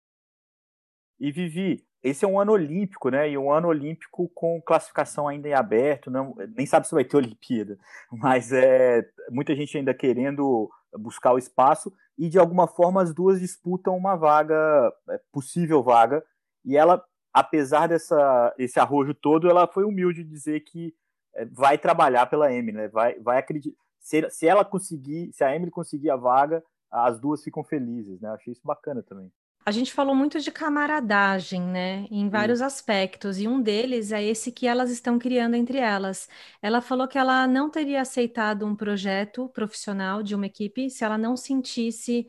E 1.19 1.33
Vivi, 1.33 1.85
esse 2.03 2.25
é 2.25 2.29
um 2.29 2.41
ano 2.41 2.53
olímpico, 2.53 3.11
né? 3.11 3.31
E 3.31 3.39
um 3.39 3.53
ano 3.53 3.69
olímpico 3.69 4.29
com 4.35 4.61
classificação 4.61 5.29
ainda 5.29 5.49
em 5.49 5.55
aberto, 5.55 6.11
não, 6.11 6.35
nem 6.57 6.67
sabe 6.67 6.87
se 6.87 6.95
vai 6.95 7.05
ter 7.05 7.17
Olimpíada, 7.19 7.79
mas 8.11 8.53
é 8.53 9.09
muita 9.31 9.55
gente 9.55 9.77
ainda 9.79 9.95
querendo 9.95 10.71
buscar 10.99 11.33
o 11.33 11.39
espaço 11.39 11.93
e 12.19 12.29
de 12.29 12.39
alguma 12.39 12.67
forma 12.67 13.03
as 13.03 13.15
duas 13.15 13.41
disputam 13.41 13.97
uma 13.97 14.17
vaga, 14.17 14.93
é, 15.11 15.21
possível 15.33 15.83
vaga, 15.83 16.23
e 16.65 16.77
ela, 16.77 17.03
apesar 17.33 17.89
dessa 17.89 18.55
esse 18.59 18.79
arrojo 18.79 19.15
todo, 19.15 19.49
ela 19.49 19.67
foi 19.67 19.85
humilde 19.85 20.23
de 20.23 20.31
dizer 20.31 20.61
que 20.61 20.95
é, 21.35 21.45
vai 21.47 21.79
trabalhar 21.79 22.27
pela 22.27 22.53
Emily, 22.53 22.77
né? 22.77 22.89
Vai, 22.89 23.19
vai 23.21 23.39
acreditar. 23.39 23.77
Se, 23.99 24.29
se 24.31 24.47
ela 24.47 24.65
conseguir, 24.65 25.33
se 25.33 25.45
a 25.45 25.55
Emily 25.55 25.71
conseguir 25.71 26.11
a 26.11 26.17
vaga, 26.17 26.63
as 26.91 27.19
duas 27.19 27.43
ficam 27.43 27.65
felizes, 27.65 28.21
né? 28.21 28.29
Achei 28.31 28.53
isso 28.53 28.63
bacana 28.65 29.03
também. 29.03 29.33
A 29.65 29.71
gente 29.71 29.93
falou 29.93 30.15
muito 30.15 30.41
de 30.41 30.51
camaradagem, 30.51 31.63
né, 31.63 32.07
em 32.11 32.29
vários 32.29 32.61
aspectos, 32.61 33.39
e 33.39 33.47
um 33.47 33.63
deles 33.63 34.11
é 34.11 34.23
esse 34.23 34.51
que 34.51 34.67
elas 34.67 34.91
estão 34.91 35.21
criando 35.21 35.55
entre 35.55 35.79
elas. 35.79 36.29
Ela 36.61 36.81
falou 36.81 37.07
que 37.07 37.17
ela 37.17 37.47
não 37.47 37.71
teria 37.71 38.01
aceitado 38.01 38.67
um 38.67 38.75
projeto 38.75 39.49
profissional 39.51 40.21
de 40.21 40.35
uma 40.35 40.47
equipe 40.47 40.91
se 40.91 41.05
ela 41.05 41.17
não 41.17 41.37
sentisse 41.37 42.27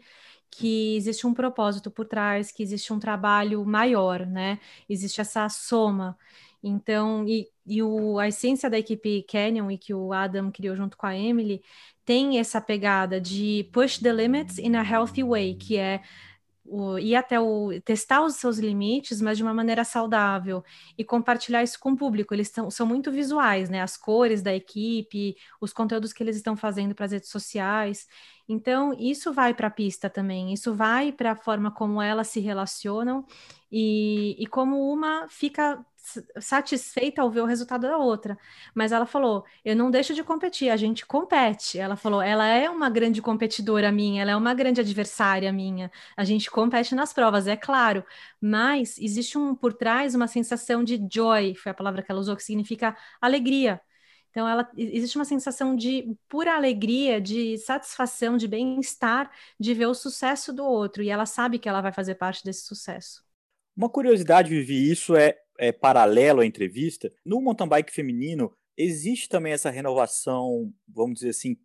que 0.51 0.95
existe 0.95 1.25
um 1.25 1.33
propósito 1.33 1.89
por 1.89 2.05
trás, 2.05 2.51
que 2.51 2.61
existe 2.61 2.93
um 2.93 2.99
trabalho 2.99 3.65
maior, 3.65 4.25
né? 4.27 4.59
Existe 4.87 5.19
essa 5.19 5.49
soma. 5.49 6.15
Então, 6.61 7.27
e, 7.27 7.49
e 7.65 7.81
o, 7.81 8.19
a 8.19 8.27
essência 8.27 8.69
da 8.69 8.77
equipe 8.77 9.23
Canyon 9.23 9.71
e 9.71 9.77
que 9.77 9.93
o 9.93 10.13
Adam 10.13 10.51
criou 10.51 10.75
junto 10.75 10.95
com 10.95 11.07
a 11.07 11.17
Emily 11.17 11.63
tem 12.05 12.37
essa 12.39 12.61
pegada 12.61 13.19
de 13.19 13.67
push 13.73 13.97
the 13.97 14.13
limits 14.13 14.59
in 14.59 14.75
a 14.75 14.83
healthy 14.83 15.23
way, 15.23 15.55
que 15.55 15.77
é 15.77 16.01
o, 16.65 16.97
ir 16.97 17.15
até 17.15 17.39
o 17.39 17.71
testar 17.83 18.23
os 18.23 18.35
seus 18.35 18.57
limites, 18.57 19.21
mas 19.21 19.37
de 19.37 19.43
uma 19.43 19.53
maneira 19.53 19.83
saudável 19.83 20.63
e 20.97 21.03
compartilhar 21.03 21.63
isso 21.63 21.79
com 21.79 21.91
o 21.91 21.97
público. 21.97 22.33
Eles 22.33 22.49
tão, 22.49 22.69
são 22.71 22.87
muito 22.87 23.11
visuais, 23.11 23.69
né? 23.69 23.81
As 23.81 23.97
cores 23.97 24.41
da 24.41 24.53
equipe, 24.53 25.35
os 25.59 25.73
conteúdos 25.73 26.13
que 26.13 26.23
eles 26.23 26.35
estão 26.35 26.55
fazendo 26.55 26.95
para 26.95 27.05
as 27.05 27.11
redes 27.11 27.29
sociais. 27.29 28.07
Então, 28.47 28.93
isso 28.99 29.31
vai 29.33 29.53
para 29.53 29.67
a 29.67 29.71
pista 29.71 30.09
também, 30.09 30.53
isso 30.53 30.73
vai 30.73 31.11
para 31.11 31.31
a 31.31 31.35
forma 31.35 31.71
como 31.71 32.01
elas 32.01 32.27
se 32.27 32.39
relacionam 32.39 33.25
e, 33.71 34.35
e 34.37 34.45
como 34.47 34.91
uma 34.91 35.27
fica 35.29 35.83
satisfeita 36.39 37.21
ao 37.21 37.31
ver 37.31 37.41
o 37.41 37.45
resultado 37.45 37.81
da 37.81 37.97
outra. 37.97 38.37
Mas 38.75 38.91
ela 38.91 39.05
falou: 39.05 39.45
eu 39.63 39.75
não 39.75 39.89
deixo 39.89 40.13
de 40.13 40.23
competir, 40.23 40.69
a 40.69 40.77
gente 40.77 41.05
compete. 41.05 41.79
Ela 41.79 41.95
falou: 41.95 42.21
ela 42.21 42.47
é 42.47 42.69
uma 42.69 42.89
grande 42.89 43.21
competidora 43.21 43.91
minha, 43.91 44.21
ela 44.21 44.31
é 44.31 44.35
uma 44.35 44.53
grande 44.53 44.81
adversária 44.81 45.51
minha. 45.51 45.91
A 46.17 46.23
gente 46.23 46.51
compete 46.51 46.93
nas 46.95 47.13
provas, 47.13 47.47
é 47.47 47.55
claro. 47.55 48.03
Mas 48.41 48.97
existe 48.97 49.37
um 49.37 49.55
por 49.55 49.73
trás 49.73 50.15
uma 50.15 50.27
sensação 50.27 50.83
de 50.83 50.99
joy, 51.11 51.55
foi 51.55 51.71
a 51.71 51.75
palavra 51.75 52.01
que 52.03 52.11
ela 52.11 52.19
usou, 52.19 52.35
que 52.35 52.43
significa 52.43 52.95
alegria. 53.21 53.81
Então, 54.33 54.47
ela, 54.47 54.67
existe 54.75 55.15
uma 55.15 55.25
sensação 55.25 55.75
de 55.75 56.17
pura 56.27 56.55
alegria, 56.55 57.21
de 57.21 57.55
satisfação, 57.59 58.35
de 58.35 58.47
bem-estar, 58.47 59.31
de 59.59 59.75
ver 59.75 59.85
o 59.85 59.93
sucesso 59.93 60.51
do 60.51 60.65
outro. 60.65 61.03
E 61.03 61.09
ela 61.11 61.27
sabe 61.27 61.59
que 61.59 61.69
ela 61.69 61.81
vai 61.81 61.93
fazer 61.93 62.15
parte 62.15 62.43
desse 62.43 62.65
sucesso. 62.65 63.23
Uma 63.77 63.87
curiosidade, 63.87 64.49
Vivi, 64.49 64.91
isso 64.91 65.15
é 65.15 65.37
é, 65.57 65.71
paralelo 65.71 66.41
à 66.41 66.45
entrevista, 66.45 67.11
no 67.25 67.41
mountain 67.41 67.67
bike 67.67 67.91
feminino 67.91 68.55
existe 68.77 69.29
também 69.29 69.53
essa 69.53 69.69
renovação, 69.69 70.73
vamos 70.87 71.15
dizer 71.15 71.29
assim, 71.29 71.57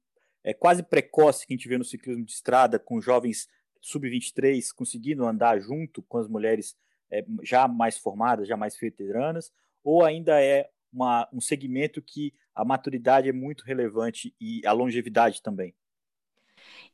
é 0.44 0.52
quase 0.52 0.82
precoce 0.82 1.46
que 1.46 1.52
a 1.52 1.56
gente 1.56 1.68
vê 1.68 1.78
no 1.78 1.84
ciclismo 1.84 2.24
de 2.24 2.32
estrada, 2.32 2.78
com 2.78 3.00
jovens 3.00 3.48
sub-23 3.80 4.68
conseguindo 4.74 5.26
andar 5.26 5.60
junto 5.60 6.02
com 6.02 6.18
as 6.18 6.28
mulheres 6.28 6.76
é, 7.10 7.24
já 7.42 7.66
mais 7.66 7.96
formadas, 7.96 8.48
já 8.48 8.56
mais 8.56 8.76
veteranas, 8.76 9.50
ou 9.82 10.04
ainda 10.04 10.42
é 10.42 10.68
uma, 10.92 11.28
um 11.32 11.40
segmento 11.40 12.02
que 12.02 12.34
a 12.54 12.64
maturidade 12.64 13.28
é 13.28 13.32
muito 13.32 13.64
relevante 13.64 14.34
e 14.40 14.60
a 14.66 14.72
longevidade 14.72 15.42
também? 15.42 15.74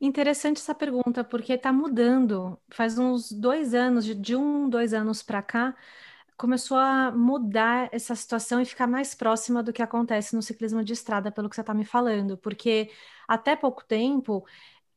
Interessante 0.00 0.58
essa 0.58 0.74
pergunta, 0.74 1.24
porque 1.24 1.54
está 1.54 1.72
mudando. 1.72 2.58
Faz 2.68 2.98
uns 2.98 3.32
dois 3.32 3.74
anos, 3.74 4.04
de, 4.04 4.14
de 4.14 4.36
um, 4.36 4.68
dois 4.68 4.92
anos 4.92 5.22
para 5.22 5.42
cá, 5.42 5.76
começou 6.36 6.76
a 6.76 7.10
mudar 7.12 7.88
essa 7.92 8.14
situação 8.14 8.60
e 8.60 8.64
ficar 8.64 8.86
mais 8.86 9.14
próxima 9.14 9.62
do 9.62 9.72
que 9.72 9.82
acontece 9.82 10.34
no 10.34 10.42
ciclismo 10.42 10.84
de 10.84 10.92
estrada, 10.92 11.30
pelo 11.32 11.48
que 11.48 11.54
você 11.56 11.60
está 11.62 11.74
me 11.74 11.84
falando, 11.84 12.36
porque 12.38 12.90
até 13.28 13.56
pouco 13.56 13.84
tempo 13.84 14.44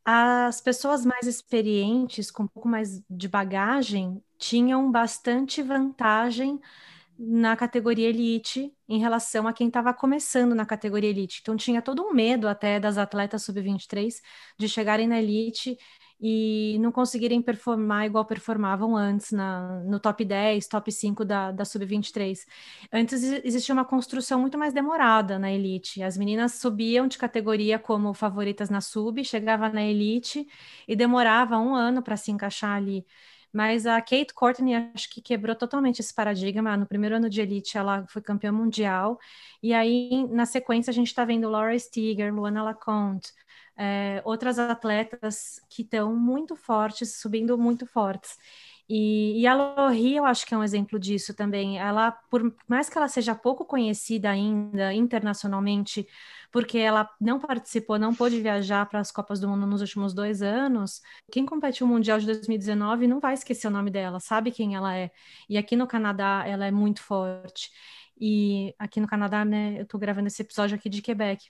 as 0.05 0.61
pessoas 0.61 1.05
mais 1.05 1.27
experientes, 1.27 2.31
com 2.31 2.43
um 2.43 2.47
pouco 2.47 2.67
mais 2.69 3.01
de 3.09 3.27
bagagem, 3.27 4.23
tinham 4.37 4.91
bastante 4.91 5.61
vantagem 5.61 6.59
na 7.17 7.55
categoria 7.55 8.09
elite 8.09 8.71
em 8.87 8.99
relação 8.99 9.47
a 9.47 9.53
quem 9.53 9.67
estava 9.67 9.93
começando 9.93 10.53
na 10.53 10.65
categoria 10.65 11.09
elite. 11.09 11.39
Então 11.41 11.57
tinha 11.57 11.81
todo 11.81 12.03
um 12.03 12.13
medo 12.13 12.47
até 12.47 12.79
das 12.79 12.97
atletas 12.97 13.43
sub-23 13.43 14.21
de 14.57 14.69
chegarem 14.69 15.07
na 15.07 15.19
elite 15.19 15.77
e 16.19 16.77
não 16.79 16.91
conseguirem 16.91 17.41
performar 17.41 18.05
igual 18.05 18.25
performavam 18.25 18.95
antes 18.95 19.31
na, 19.31 19.79
no 19.83 19.99
top 19.99 20.25
10, 20.25 20.67
top 20.67 20.91
5 20.91 21.23
da, 21.23 21.51
da 21.51 21.63
Sub-23. 21.63 22.39
Antes 22.91 23.21
existia 23.23 23.73
uma 23.73 23.85
construção 23.85 24.39
muito 24.41 24.57
mais 24.57 24.73
demorada 24.73 25.37
na 25.37 25.51
elite. 25.51 26.01
As 26.01 26.17
meninas 26.17 26.53
subiam 26.53 27.07
de 27.07 27.17
categoria 27.17 27.77
como 27.77 28.13
favoritas 28.13 28.69
na 28.69 28.81
Sub, 28.81 29.23
chegava 29.23 29.69
na 29.69 29.83
elite 29.83 30.47
e 30.87 30.95
demorava 30.95 31.57
um 31.59 31.75
ano 31.75 32.01
para 32.01 32.17
se 32.17 32.31
encaixar 32.31 32.75
ali. 32.75 33.05
Mas 33.51 33.85
a 33.85 33.99
Kate 34.01 34.33
Courtney 34.33 34.75
acho 34.75 35.09
que 35.09 35.21
quebrou 35.21 35.55
totalmente 35.55 35.99
esse 35.99 36.13
paradigma. 36.13 36.77
No 36.77 36.85
primeiro 36.85 37.15
ano 37.15 37.29
de 37.29 37.41
elite, 37.41 37.77
ela 37.77 38.05
foi 38.07 38.21
campeã 38.21 38.51
mundial. 38.51 39.19
E 39.61 39.73
aí, 39.73 40.27
na 40.27 40.45
sequência, 40.45 40.91
a 40.91 40.93
gente 40.93 41.07
está 41.07 41.25
vendo 41.25 41.49
Laura 41.49 41.77
Steger, 41.77 42.33
Luana 42.33 42.63
Laconte, 42.63 43.31
é, 43.77 44.21
outras 44.25 44.59
atletas 44.59 45.59
que 45.69 45.81
estão 45.83 46.15
muito 46.15 46.55
fortes, 46.55 47.15
subindo 47.19 47.57
muito 47.57 47.85
fortes. 47.85 48.37
E, 48.89 49.41
e 49.41 49.47
a 49.47 49.53
Lori, 49.53 50.15
eu 50.15 50.23
acho 50.25 50.45
que 50.45 50.53
é 50.53 50.57
um 50.57 50.63
exemplo 50.63 50.97
disso 50.97 51.33
também. 51.33 51.77
Ela, 51.77 52.11
por 52.11 52.55
mais 52.67 52.89
que 52.89 52.97
ela 52.97 53.07
seja 53.09 53.35
pouco 53.35 53.65
conhecida 53.65 54.29
ainda 54.29 54.93
internacionalmente, 54.93 56.07
porque 56.51 56.77
ela 56.77 57.09
não 57.19 57.39
participou, 57.39 57.99
não 57.99 58.15
pôde 58.15 58.41
viajar 58.41 58.85
para 58.87 58.99
as 58.99 59.11
Copas 59.11 59.39
do 59.39 59.47
Mundo 59.49 59.67
nos 59.67 59.81
últimos 59.81 60.13
dois 60.13 60.41
anos, 60.41 61.01
quem 61.31 61.45
compete 61.45 61.83
o 61.83 61.87
Mundial 61.87 62.19
de 62.19 62.25
2019 62.27 63.07
não 63.07 63.19
vai 63.19 63.33
esquecer 63.33 63.67
o 63.67 63.71
nome 63.71 63.91
dela, 63.91 64.19
sabe 64.21 64.51
quem 64.51 64.75
ela 64.75 64.95
é. 64.95 65.11
E 65.49 65.57
aqui 65.57 65.75
no 65.75 65.85
Canadá, 65.87 66.43
ela 66.47 66.65
é 66.65 66.71
muito 66.71 67.01
forte. 67.03 67.71
E 68.19 68.73
aqui 68.79 68.99
no 68.99 69.07
Canadá, 69.07 69.43
né, 69.45 69.75
eu 69.77 69.83
estou 69.83 69.99
gravando 69.99 70.27
esse 70.27 70.41
episódio 70.41 70.75
aqui 70.77 70.89
de 70.89 71.01
Quebec. 71.01 71.49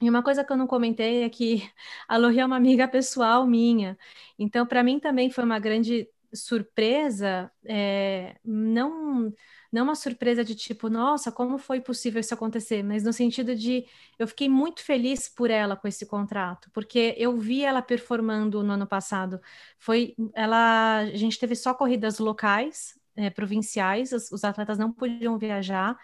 E 0.00 0.10
uma 0.10 0.22
coisa 0.22 0.44
que 0.44 0.52
eu 0.52 0.56
não 0.56 0.66
comentei 0.66 1.22
é 1.22 1.28
que 1.30 1.62
a 2.08 2.16
Lori 2.16 2.40
é 2.40 2.46
uma 2.46 2.56
amiga 2.56 2.88
pessoal 2.88 3.46
minha. 3.46 3.96
Então, 4.38 4.66
para 4.66 4.82
mim 4.82 4.98
também 4.98 5.30
foi 5.30 5.44
uma 5.44 5.58
grande 5.58 6.08
surpresa, 6.34 7.50
é, 7.66 8.36
não 8.44 9.32
não 9.72 9.84
uma 9.84 9.94
surpresa 9.94 10.44
de 10.44 10.54
tipo, 10.54 10.90
nossa, 10.90 11.32
como 11.32 11.56
foi 11.56 11.80
possível 11.80 12.20
isso 12.20 12.34
acontecer, 12.34 12.82
mas 12.82 13.02
no 13.04 13.12
sentido 13.12 13.56
de 13.56 13.86
eu 14.18 14.28
fiquei 14.28 14.46
muito 14.46 14.84
feliz 14.84 15.30
por 15.30 15.50
ela 15.50 15.74
com 15.76 15.88
esse 15.88 16.04
contrato, 16.04 16.70
porque 16.74 17.14
eu 17.16 17.38
vi 17.38 17.64
ela 17.64 17.80
performando 17.80 18.62
no 18.62 18.74
ano 18.74 18.86
passado. 18.86 19.40
Foi 19.78 20.14
ela, 20.34 20.98
a 20.98 21.16
gente 21.16 21.38
teve 21.38 21.56
só 21.56 21.72
corridas 21.72 22.18
locais, 22.18 22.98
é, 23.16 23.30
provinciais, 23.30 24.12
os, 24.12 24.30
os 24.30 24.44
atletas 24.44 24.78
não 24.78 24.92
podiam 24.92 25.38
viajar 25.38 25.96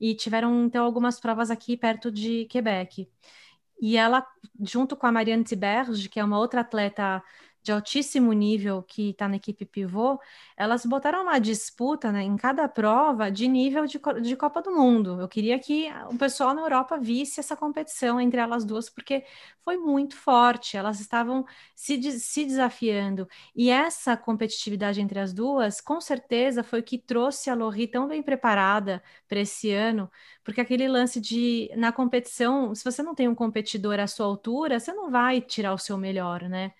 e 0.00 0.14
tiveram 0.16 0.64
então 0.64 0.84
algumas 0.84 1.20
provas 1.20 1.50
aqui 1.50 1.76
perto 1.76 2.10
de 2.10 2.46
Quebec. 2.46 3.08
E 3.80 3.96
ela, 3.96 4.26
junto 4.60 4.96
com 4.96 5.06
a 5.06 5.12
Marianne 5.12 5.44
Tiberge, 5.44 6.08
que 6.08 6.20
é 6.20 6.24
uma 6.24 6.38
outra 6.38 6.60
atleta 6.60 7.22
de 7.62 7.70
altíssimo 7.72 8.32
nível 8.32 8.82
que 8.82 9.10
está 9.10 9.28
na 9.28 9.36
equipe 9.36 9.64
pivô, 9.64 10.18
elas 10.56 10.84
botaram 10.84 11.22
uma 11.22 11.38
disputa 11.38 12.10
né, 12.10 12.22
em 12.22 12.36
cada 12.36 12.68
prova 12.68 13.30
de 13.30 13.46
nível 13.46 13.86
de, 13.86 14.00
de 14.22 14.36
Copa 14.36 14.60
do 14.60 14.72
Mundo. 14.72 15.20
Eu 15.20 15.28
queria 15.28 15.58
que 15.58 15.88
o 16.10 16.18
pessoal 16.18 16.54
na 16.54 16.62
Europa 16.62 16.98
visse 16.98 17.38
essa 17.40 17.56
competição 17.56 18.20
entre 18.20 18.40
elas 18.40 18.64
duas, 18.64 18.90
porque 18.90 19.24
foi 19.64 19.76
muito 19.76 20.16
forte, 20.16 20.76
elas 20.76 21.00
estavam 21.00 21.44
se, 21.74 22.00
se 22.18 22.44
desafiando. 22.44 23.28
E 23.54 23.70
essa 23.70 24.16
competitividade 24.16 25.00
entre 25.00 25.20
as 25.20 25.32
duas, 25.32 25.80
com 25.80 26.00
certeza, 26.00 26.62
foi 26.64 26.80
o 26.80 26.82
que 26.82 26.98
trouxe 26.98 27.48
a 27.48 27.54
Lori 27.54 27.86
tão 27.86 28.08
bem 28.08 28.22
preparada 28.22 29.02
para 29.28 29.40
esse 29.40 29.70
ano, 29.72 30.10
porque 30.42 30.60
aquele 30.60 30.88
lance 30.88 31.20
de, 31.20 31.70
na 31.76 31.92
competição, 31.92 32.74
se 32.74 32.84
você 32.84 33.02
não 33.02 33.14
tem 33.14 33.28
um 33.28 33.34
competidor 33.34 34.00
à 34.00 34.06
sua 34.06 34.26
altura, 34.26 34.80
você 34.80 34.92
não 34.92 35.10
vai 35.10 35.40
tirar 35.40 35.72
o 35.74 35.78
seu 35.78 35.96
melhor, 35.96 36.42
né? 36.48 36.72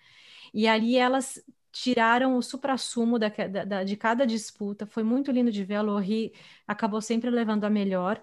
E 0.53 0.69
ali 0.69 0.97
elas 0.97 1.43
tiraram 1.73 2.37
o 2.37 2.43
supra-sumo 2.43 3.19
da, 3.19 3.29
da, 3.67 3.83
de 3.85 3.97
cada 3.97 4.27
disputa. 4.27 4.87
Foi 4.87 5.03
muito 5.03 5.31
lindo 5.33 5.51
de 5.51 5.65
ver. 5.65 5.77
A 5.77 5.83
Lori 5.83 6.33
acabou 6.67 7.01
sempre 7.01 7.31
levando 7.31 7.65
a 7.65 7.71
melhor, 7.71 8.23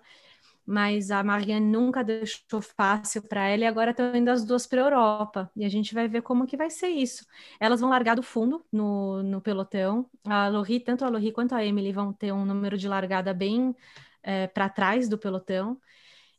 mas 0.65 1.09
a 1.09 1.24
Marianne 1.24 1.65
nunca 1.65 2.03
deixou 2.03 2.62
fácil 2.62 3.24
para 3.24 3.48
ela 3.48 3.63
e 3.63 3.65
agora 3.67 3.91
estão 3.91 4.15
indo 4.15 4.29
as 4.29 4.45
duas 4.45 4.67
para 4.67 4.81
a 4.81 4.86
Europa. 4.86 5.51
E 5.55 5.65
a 5.65 5.69
gente 5.69 5.93
vai 5.95 6.07
ver 6.07 6.21
como 6.21 6.45
que 6.45 6.55
vai 6.55 6.69
ser 6.69 6.89
isso. 6.89 7.25
Elas 7.59 7.81
vão 7.81 7.89
largar 7.89 8.15
do 8.15 8.24
fundo 8.24 8.63
no, 8.71 9.24
no 9.24 9.41
pelotão. 9.41 10.07
A 10.25 10.48
Lori, 10.48 10.79
tanto 10.79 11.03
a 11.03 11.09
Lori 11.09 11.31
quanto 11.31 11.55
a 11.55 11.65
Emily 11.65 11.91
vão 11.91 12.13
ter 12.13 12.31
um 12.31 12.45
número 12.45 12.77
de 12.77 12.88
largada 12.88 13.33
bem 13.33 13.75
é, 14.21 14.48
para 14.48 14.69
trás 14.69 15.09
do 15.09 15.17
pelotão. 15.17 15.79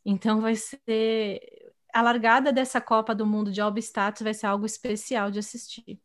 Então 0.05 0.41
vai 0.41 0.55
ser 0.55 1.60
a 1.93 2.01
largada 2.01 2.51
dessa 2.51 2.79
Copa 2.79 3.13
do 3.13 3.25
Mundo 3.25 3.51
de 3.51 3.61
Albstadt 3.61 4.23
vai 4.23 4.33
ser 4.33 4.47
algo 4.47 4.65
especial 4.65 5.31
de 5.31 5.39
assistir. 5.39 5.99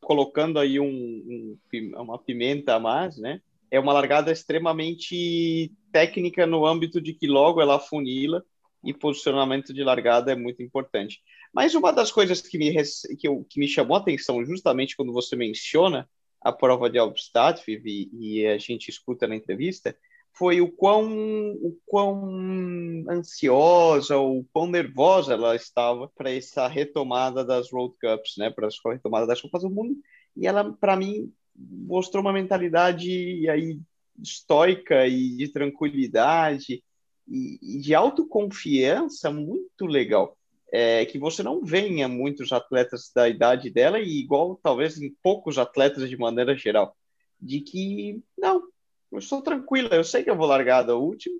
Colocando 0.00 0.58
aí 0.58 0.78
um, 0.80 0.86
um, 0.86 1.58
uma 1.96 2.18
pimenta 2.18 2.74
a 2.74 2.80
mais, 2.80 3.18
né? 3.18 3.40
É 3.70 3.78
uma 3.78 3.92
largada 3.92 4.32
extremamente 4.32 5.72
técnica 5.92 6.46
no 6.46 6.64
âmbito 6.64 7.00
de 7.00 7.12
que 7.12 7.26
logo 7.26 7.60
ela 7.60 7.78
funila 7.78 8.44
e 8.82 8.94
posicionamento 8.94 9.74
de 9.74 9.82
largada 9.82 10.32
é 10.32 10.36
muito 10.36 10.62
importante. 10.62 11.20
Mas 11.52 11.74
uma 11.74 11.92
das 11.92 12.12
coisas 12.12 12.40
que 12.40 12.56
me, 12.56 12.72
que, 13.18 13.28
eu, 13.28 13.44
que 13.48 13.58
me 13.58 13.68
chamou 13.68 13.96
a 13.96 14.00
atenção 14.00 14.44
justamente 14.44 14.96
quando 14.96 15.12
você 15.12 15.36
menciona 15.36 16.08
a 16.40 16.52
prova 16.52 16.88
de 16.88 16.98
Albstadt, 16.98 17.62
Vivi, 17.66 18.08
e 18.12 18.46
a 18.46 18.58
gente 18.58 18.88
escuta 18.88 19.26
na 19.26 19.34
entrevista, 19.34 19.96
foi 20.38 20.60
o 20.60 20.70
quão, 20.70 21.06
o 21.52 21.76
quão 21.86 23.04
ansiosa, 23.10 24.16
o 24.16 24.44
quão 24.52 24.66
nervosa 24.68 25.34
ela 25.34 25.56
estava 25.56 26.08
para 26.08 26.30
essa 26.32 26.68
retomada 26.68 27.44
das 27.44 27.72
World 27.72 27.96
Cups, 28.00 28.34
né, 28.38 28.50
para 28.50 28.68
a 28.68 28.92
retomada 28.92 29.26
das 29.26 29.40
Copas 29.40 29.62
do 29.62 29.70
Mundo. 29.70 29.96
E 30.36 30.46
ela, 30.46 30.72
para 30.72 30.96
mim, 30.96 31.32
mostrou 31.56 32.22
uma 32.22 32.32
mentalidade 32.32 33.48
aí 33.48 33.80
estoica 34.22 35.06
e 35.06 35.36
de 35.36 35.48
tranquilidade 35.48 36.82
e, 37.26 37.58
e 37.60 37.80
de 37.80 37.94
autoconfiança 37.94 39.30
muito 39.30 39.86
legal. 39.86 40.36
é, 40.72 41.04
que 41.06 41.18
você 41.18 41.42
não 41.42 41.64
venha 41.64 42.08
muitos 42.08 42.52
atletas 42.52 43.10
da 43.14 43.28
idade 43.28 43.70
dela 43.70 43.98
e 43.98 44.20
igual 44.20 44.58
talvez 44.62 45.00
em 45.00 45.14
poucos 45.22 45.58
atletas 45.58 46.08
de 46.08 46.16
maneira 46.16 46.56
geral, 46.56 46.94
de 47.40 47.60
que 47.60 48.22
não, 48.36 48.62
eu 49.10 49.18
estou 49.18 49.42
tranquila, 49.42 49.94
eu 49.94 50.04
sei 50.04 50.22
que 50.22 50.30
eu 50.30 50.36
vou 50.36 50.46
largar 50.46 50.82
da 50.82 50.94
última, 50.94 51.38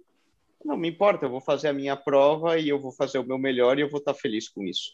não 0.64 0.76
me 0.76 0.88
importa, 0.88 1.26
eu 1.26 1.30
vou 1.30 1.40
fazer 1.40 1.68
a 1.68 1.72
minha 1.72 1.96
prova 1.96 2.58
e 2.58 2.68
eu 2.68 2.80
vou 2.80 2.92
fazer 2.92 3.18
o 3.18 3.24
meu 3.24 3.38
melhor 3.38 3.78
e 3.78 3.82
eu 3.82 3.90
vou 3.90 3.98
estar 3.98 4.14
feliz 4.14 4.48
com 4.48 4.64
isso. 4.64 4.92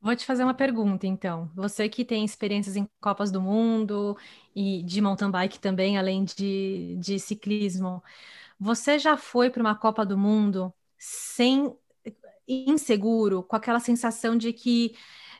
Vou 0.00 0.14
te 0.14 0.24
fazer 0.24 0.44
uma 0.44 0.54
pergunta, 0.54 1.06
então. 1.06 1.50
Você 1.54 1.88
que 1.88 2.04
tem 2.04 2.24
experiências 2.24 2.76
em 2.76 2.88
Copas 3.00 3.30
do 3.30 3.40
Mundo 3.40 4.16
e 4.54 4.82
de 4.82 5.00
mountain 5.00 5.30
bike 5.30 5.58
também, 5.58 5.98
além 5.98 6.24
de, 6.24 6.96
de 6.98 7.18
ciclismo, 7.18 8.02
você 8.58 8.98
já 8.98 9.16
foi 9.16 9.50
para 9.50 9.60
uma 9.60 9.74
Copa 9.74 10.04
do 10.04 10.16
Mundo 10.16 10.72
sem 10.98 11.74
inseguro, 12.46 13.42
com 13.42 13.56
aquela 13.56 13.80
sensação 13.80 14.36
de 14.36 14.52
que 14.52 14.94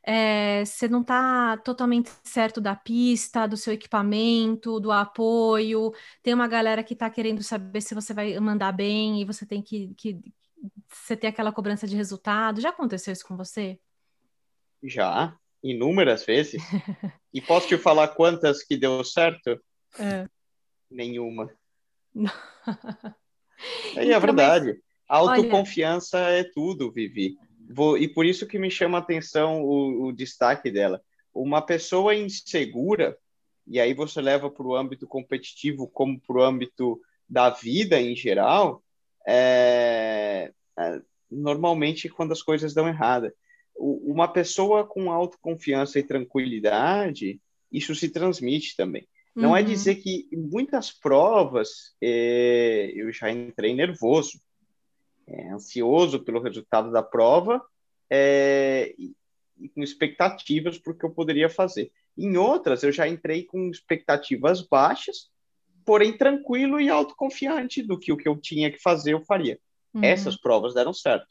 é, 0.08 0.64
você 0.64 0.86
não 0.86 1.00
está 1.00 1.56
totalmente 1.56 2.10
certo 2.22 2.60
da 2.60 2.76
pista, 2.76 3.48
do 3.48 3.56
seu 3.56 3.72
equipamento, 3.72 4.78
do 4.78 4.92
apoio. 4.92 5.92
Tem 6.22 6.32
uma 6.32 6.46
galera 6.46 6.84
que 6.84 6.92
está 6.92 7.10
querendo 7.10 7.42
saber 7.42 7.80
se 7.80 7.92
você 7.92 8.14
vai 8.14 8.38
mandar 8.38 8.70
bem 8.70 9.20
e 9.20 9.24
você 9.24 9.44
tem 9.44 9.60
que, 9.60 9.92
que 9.96 10.20
você 10.88 11.16
ter 11.16 11.26
aquela 11.26 11.52
cobrança 11.52 11.88
de 11.88 11.96
resultado. 11.96 12.60
Já 12.60 12.68
aconteceu 12.68 13.12
isso 13.12 13.26
com 13.26 13.36
você? 13.36 13.80
Já, 14.80 15.36
inúmeras 15.60 16.24
vezes. 16.24 16.62
e 17.34 17.40
posso 17.40 17.66
te 17.66 17.76
falar 17.76 18.08
quantas 18.08 18.62
que 18.62 18.76
deu 18.76 19.02
certo? 19.02 19.60
É. 19.98 20.28
Nenhuma. 20.90 21.50
é, 23.96 24.04
então, 24.04 24.12
é 24.12 24.20
verdade. 24.20 24.66
Mas... 24.66 24.80
Autoconfiança 25.08 26.18
Olha... 26.18 26.40
é 26.40 26.44
tudo, 26.44 26.92
Vivi. 26.92 27.38
Vou, 27.68 27.98
e 27.98 28.08
por 28.08 28.24
isso 28.24 28.46
que 28.46 28.58
me 28.58 28.70
chama 28.70 28.98
a 28.98 29.00
atenção 29.00 29.62
o, 29.62 30.06
o 30.06 30.12
destaque 30.12 30.70
dela. 30.70 31.02
Uma 31.34 31.60
pessoa 31.60 32.14
insegura, 32.14 33.16
e 33.66 33.80
aí 33.80 33.92
você 33.92 34.20
leva 34.20 34.50
para 34.50 34.66
o 34.66 34.74
âmbito 34.74 35.06
competitivo 35.06 35.88
como 35.88 36.20
para 36.20 36.36
o 36.36 36.42
âmbito 36.42 37.00
da 37.28 37.50
vida 37.50 38.00
em 38.00 38.14
geral, 38.14 38.82
é, 39.26 40.52
é, 40.78 41.00
normalmente 41.30 42.08
quando 42.08 42.32
as 42.32 42.42
coisas 42.42 42.72
dão 42.72 42.86
errada. 42.86 43.34
O, 43.74 44.12
uma 44.12 44.28
pessoa 44.28 44.86
com 44.86 45.10
autoconfiança 45.10 45.98
e 45.98 46.02
tranquilidade, 46.02 47.40
isso 47.70 47.94
se 47.94 48.08
transmite 48.08 48.76
também. 48.76 49.06
Não 49.34 49.54
é 49.54 49.60
uhum. 49.60 49.66
é 49.66 49.70
dizer 49.70 49.96
que 49.96 50.26
em 50.32 50.38
muitas 50.38 50.90
provas 50.90 51.94
é, 52.00 52.90
eu 52.94 53.12
já 53.12 53.30
entrei 53.30 53.74
nervoso, 53.74 54.40
é, 55.26 55.50
ansioso 55.50 56.20
pelo 56.20 56.40
resultado 56.40 56.90
da 56.90 57.02
prova 57.02 57.62
é, 58.10 58.94
e, 58.98 59.14
e, 59.58 59.68
com 59.68 59.82
expectativas 59.82 60.78
para 60.78 60.92
o 60.92 60.96
que 60.96 61.04
eu 61.04 61.10
poderia 61.10 61.48
fazer. 61.48 61.90
Em 62.16 62.36
outras, 62.36 62.82
eu 62.82 62.92
já 62.92 63.08
entrei 63.08 63.44
com 63.44 63.68
expectativas 63.70 64.62
baixas, 64.62 65.28
porém 65.84 66.16
tranquilo 66.16 66.80
e 66.80 66.88
autoconfiante 66.88 67.82
do 67.82 67.98
que 67.98 68.12
o 68.12 68.16
que 68.16 68.28
eu 68.28 68.36
tinha 68.36 68.70
que 68.70 68.78
fazer 68.78 69.12
eu 69.14 69.24
faria. 69.24 69.58
Uhum. 69.94 70.02
Essas 70.02 70.36
provas 70.36 70.74
deram 70.74 70.92
certo. 70.92 71.26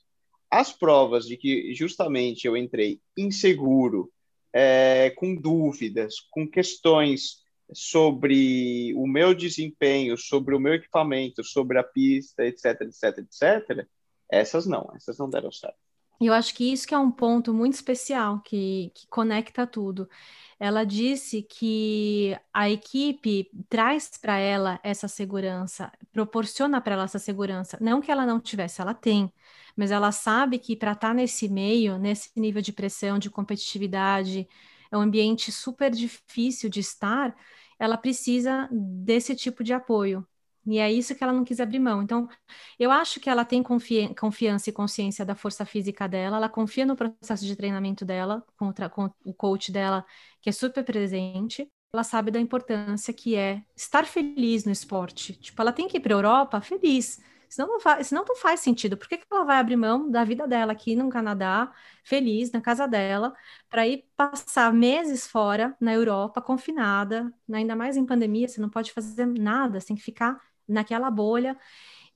As 0.50 0.72
provas 0.72 1.26
de 1.26 1.38
que 1.38 1.74
justamente 1.74 2.46
eu 2.46 2.56
entrei 2.56 3.00
inseguro, 3.18 4.12
é, 4.54 5.10
com 5.18 5.36
dúvidas, 5.36 6.16
com 6.32 6.48
questões 6.48 7.45
sobre 7.74 8.94
o 8.96 9.08
meu 9.08 9.34
desempenho, 9.34 10.18
sobre 10.18 10.56
o 10.56 10.60
meu 10.60 10.74
equipamento, 10.74 11.44
sobre 11.44 11.80
a 11.80 11.84
pista, 11.84 12.46
etc, 12.46 12.82
etc, 12.82 13.18
etc, 13.20 13.88
essas 14.30 14.66
não, 14.66 14.92
essas 14.96 15.18
não 15.18 15.30
deram 15.30 15.52
certo. 15.52 15.78
Eu 16.20 16.34
acho 16.34 16.56
que 16.56 16.72
isso 16.72 16.88
que 16.88 16.94
é 16.94 16.98
um 16.98 17.12
ponto 17.12 17.54
muito 17.54 17.74
especial 17.74 18.40
que, 18.40 18.92
que 18.96 19.06
conecta 19.08 19.68
tudo. 19.68 20.10
Ela 20.58 20.86
disse 20.86 21.42
que 21.44 22.38
a 22.54 22.70
equipe 22.70 23.50
traz 23.68 24.12
para 24.18 24.38
ela 24.38 24.80
essa 24.82 25.10
segurança, 25.10 25.92
proporciona 26.14 26.80
para 26.80 26.94
ela 26.94 27.04
essa 27.04 27.20
segurança. 27.20 27.78
Não 27.82 28.00
que 28.00 28.10
ela 28.10 28.26
não 28.26 28.40
tivesse, 28.40 28.80
ela 28.80 28.94
tem, 28.94 29.32
mas 29.76 29.92
ela 29.92 30.12
sabe 30.14 30.58
que 30.58 30.76
para 30.76 30.94
estar 30.94 31.10
tá 31.10 31.14
nesse 31.14 31.50
meio, 31.50 31.98
nesse 31.98 32.32
nível 32.40 32.62
de 32.62 32.72
pressão, 32.72 33.20
de 33.20 33.30
competitividade, 33.30 34.48
é 34.90 34.98
um 34.98 35.02
ambiente 35.02 35.52
super 35.52 35.92
difícil 35.92 36.70
de 36.70 36.80
estar, 36.80 37.36
ela 37.80 37.98
precisa 37.98 38.70
desse 38.72 39.36
tipo 39.36 39.64
de 39.64 39.74
apoio. 39.74 40.26
E 40.68 40.80
é 40.80 40.92
isso 40.92 41.14
que 41.16 41.24
ela 41.24 41.34
não 41.34 41.44
quis 41.44 41.60
abrir 41.60 41.80
mão. 41.80 42.02
Então, 42.02 42.28
eu 42.80 42.90
acho 42.90 43.20
que 43.20 43.30
ela 43.30 43.46
tem 43.46 43.62
confi 43.62 44.14
confiança 44.16 44.70
e 44.70 44.74
consciência 44.74 45.24
da 45.24 45.36
força 45.36 45.64
física 45.66 46.08
dela, 46.08 46.38
ela 46.38 46.50
confia 46.50 46.86
no 46.86 46.96
processo 46.96 47.46
de 47.46 47.56
treinamento 47.56 48.04
dela, 48.04 48.44
com 48.58 48.74
com 48.90 49.10
o 49.24 49.34
coach 49.34 49.72
dela, 49.72 50.04
que 50.42 50.50
é 50.50 50.52
super 50.52 50.84
presente. 50.84 51.70
Ela 51.94 52.04
sabe 52.04 52.32
da 52.32 52.40
importância 52.40 53.14
que 53.14 53.36
é 53.36 53.64
estar 53.76 54.06
feliz 54.06 54.66
no 54.66 54.72
esporte. 54.72 55.34
Tipo, 55.36 55.62
ela 55.62 55.72
tem 55.72 55.88
que 55.88 55.98
ir 55.98 56.00
para 56.00 56.14
a 56.14 56.18
Europa 56.18 56.62
feliz 56.62 57.20
Senão 57.56 57.70
não, 57.70 57.80
faz, 57.80 58.08
senão 58.08 58.26
não 58.28 58.36
faz 58.36 58.60
sentido. 58.60 58.98
Por 58.98 59.08
que, 59.08 59.18
que 59.18 59.26
ela 59.32 59.46
vai 59.46 59.58
abrir 59.60 59.78
mão 59.78 60.10
da 60.12 60.24
vida 60.26 60.46
dela 60.48 60.74
aqui 60.74 60.96
no 60.96 61.10
Canadá, 61.10 61.72
feliz, 62.04 62.52
na 62.52 62.60
casa 62.62 62.86
dela, 62.88 63.34
para 63.70 63.88
ir 63.88 64.06
passar 64.18 64.74
meses 64.74 65.26
fora, 65.26 65.76
na 65.80 65.94
Europa, 65.94 66.42
confinada, 66.42 67.32
ainda 67.52 67.76
mais 67.76 67.96
em 67.96 68.06
pandemia, 68.06 68.48
você 68.48 68.60
não 68.60 68.70
pode 68.70 68.92
fazer 68.92 69.26
nada, 69.26 69.80
você 69.80 69.88
tem 69.88 69.96
que 69.96 70.02
ficar 70.04 70.38
naquela 70.68 71.10
bolha. 71.10 71.58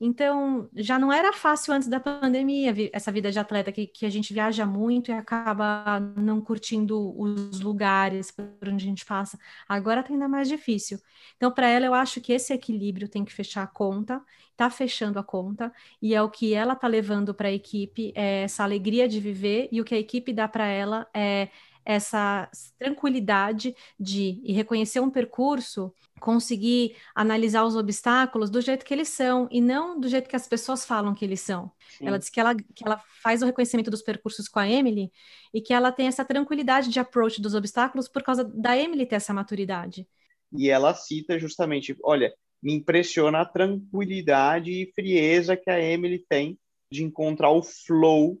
Então, 0.02 0.66
já 0.74 0.98
não 0.98 1.12
era 1.12 1.30
fácil 1.30 1.74
antes 1.74 1.86
da 1.86 2.00
pandemia, 2.00 2.74
essa 2.90 3.12
vida 3.12 3.30
de 3.30 3.38
atleta 3.38 3.70
que, 3.70 3.86
que 3.86 4.06
a 4.06 4.10
gente 4.10 4.32
viaja 4.32 4.64
muito 4.64 5.10
e 5.10 5.12
acaba 5.12 6.00
não 6.16 6.40
curtindo 6.40 7.14
os 7.20 7.60
lugares 7.60 8.30
por 8.30 8.46
onde 8.66 8.82
a 8.82 8.88
gente 8.88 9.04
passa. 9.04 9.38
Agora 9.68 10.00
está 10.00 10.10
ainda 10.10 10.26
mais 10.26 10.48
difícil. 10.48 10.98
Então, 11.36 11.52
para 11.52 11.68
ela, 11.68 11.84
eu 11.84 11.92
acho 11.92 12.18
que 12.18 12.32
esse 12.32 12.50
equilíbrio 12.50 13.08
tem 13.08 13.26
que 13.26 13.32
fechar 13.32 13.62
a 13.62 13.66
conta, 13.66 14.22
está 14.52 14.70
fechando 14.70 15.18
a 15.18 15.22
conta, 15.22 15.70
e 16.00 16.14
é 16.14 16.22
o 16.22 16.30
que 16.30 16.54
ela 16.54 16.72
está 16.72 16.86
levando 16.86 17.34
para 17.34 17.48
a 17.48 17.52
equipe, 17.52 18.10
é 18.14 18.44
essa 18.44 18.64
alegria 18.64 19.06
de 19.06 19.20
viver, 19.20 19.68
e 19.70 19.82
o 19.82 19.84
que 19.84 19.94
a 19.94 19.98
equipe 19.98 20.32
dá 20.32 20.48
para 20.48 20.66
ela 20.66 21.06
é 21.12 21.48
essa 21.84 22.50
tranquilidade 22.78 23.74
de 23.98 24.40
e 24.44 24.52
reconhecer 24.52 25.00
um 25.00 25.10
percurso, 25.10 25.92
conseguir 26.20 26.96
analisar 27.14 27.64
os 27.64 27.76
obstáculos 27.76 28.50
do 28.50 28.60
jeito 28.60 28.84
que 28.84 28.92
eles 28.92 29.08
são 29.08 29.48
e 29.50 29.60
não 29.60 29.98
do 29.98 30.08
jeito 30.08 30.28
que 30.28 30.36
as 30.36 30.46
pessoas 30.46 30.84
falam 30.84 31.14
que 31.14 31.24
eles 31.24 31.40
são. 31.40 31.70
Sim. 31.98 32.06
Ela 32.06 32.18
disse 32.18 32.30
que 32.30 32.40
ela, 32.40 32.54
que 32.54 32.84
ela 32.84 33.02
faz 33.22 33.42
o 33.42 33.46
reconhecimento 33.46 33.90
dos 33.90 34.02
percursos 34.02 34.48
com 34.48 34.58
a 34.58 34.68
Emily 34.68 35.10
e 35.52 35.60
que 35.60 35.72
ela 35.72 35.90
tem 35.90 36.06
essa 36.06 36.24
tranquilidade 36.24 36.90
de 36.90 37.00
approach 37.00 37.40
dos 37.40 37.54
obstáculos 37.54 38.08
por 38.08 38.22
causa 38.22 38.44
da 38.44 38.76
Emily 38.76 39.06
ter 39.06 39.16
essa 39.16 39.32
maturidade. 39.32 40.06
E 40.52 40.68
ela 40.68 40.94
cita 40.94 41.38
justamente, 41.38 41.96
olha, 42.02 42.34
me 42.62 42.74
impressiona 42.74 43.40
a 43.40 43.46
tranquilidade 43.46 44.70
e 44.70 44.92
frieza 44.94 45.56
que 45.56 45.70
a 45.70 45.80
Emily 45.80 46.24
tem 46.28 46.58
de 46.92 47.04
encontrar 47.04 47.50
o 47.50 47.62
flow 47.62 48.38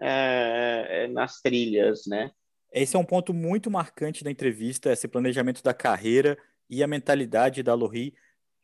é, 0.00 1.06
nas 1.08 1.40
trilhas, 1.40 2.06
né? 2.06 2.30
Esse 2.72 2.96
é 2.96 2.98
um 2.98 3.04
ponto 3.04 3.34
muito 3.34 3.70
marcante 3.70 4.22
da 4.22 4.30
entrevista, 4.30 4.92
esse 4.92 5.08
planejamento 5.08 5.62
da 5.62 5.74
carreira 5.74 6.38
e 6.68 6.82
a 6.82 6.86
mentalidade 6.86 7.62
da 7.62 7.74
Lori. 7.74 8.14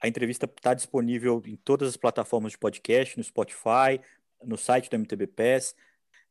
A 0.00 0.06
entrevista 0.06 0.46
está 0.46 0.74
disponível 0.74 1.42
em 1.44 1.56
todas 1.56 1.88
as 1.88 1.96
plataformas 1.96 2.52
de 2.52 2.58
podcast, 2.58 3.16
no 3.16 3.24
Spotify, 3.24 4.00
no 4.44 4.56
site 4.56 4.88
do 4.88 4.96
MTB 4.96 5.26
Pass. 5.26 5.74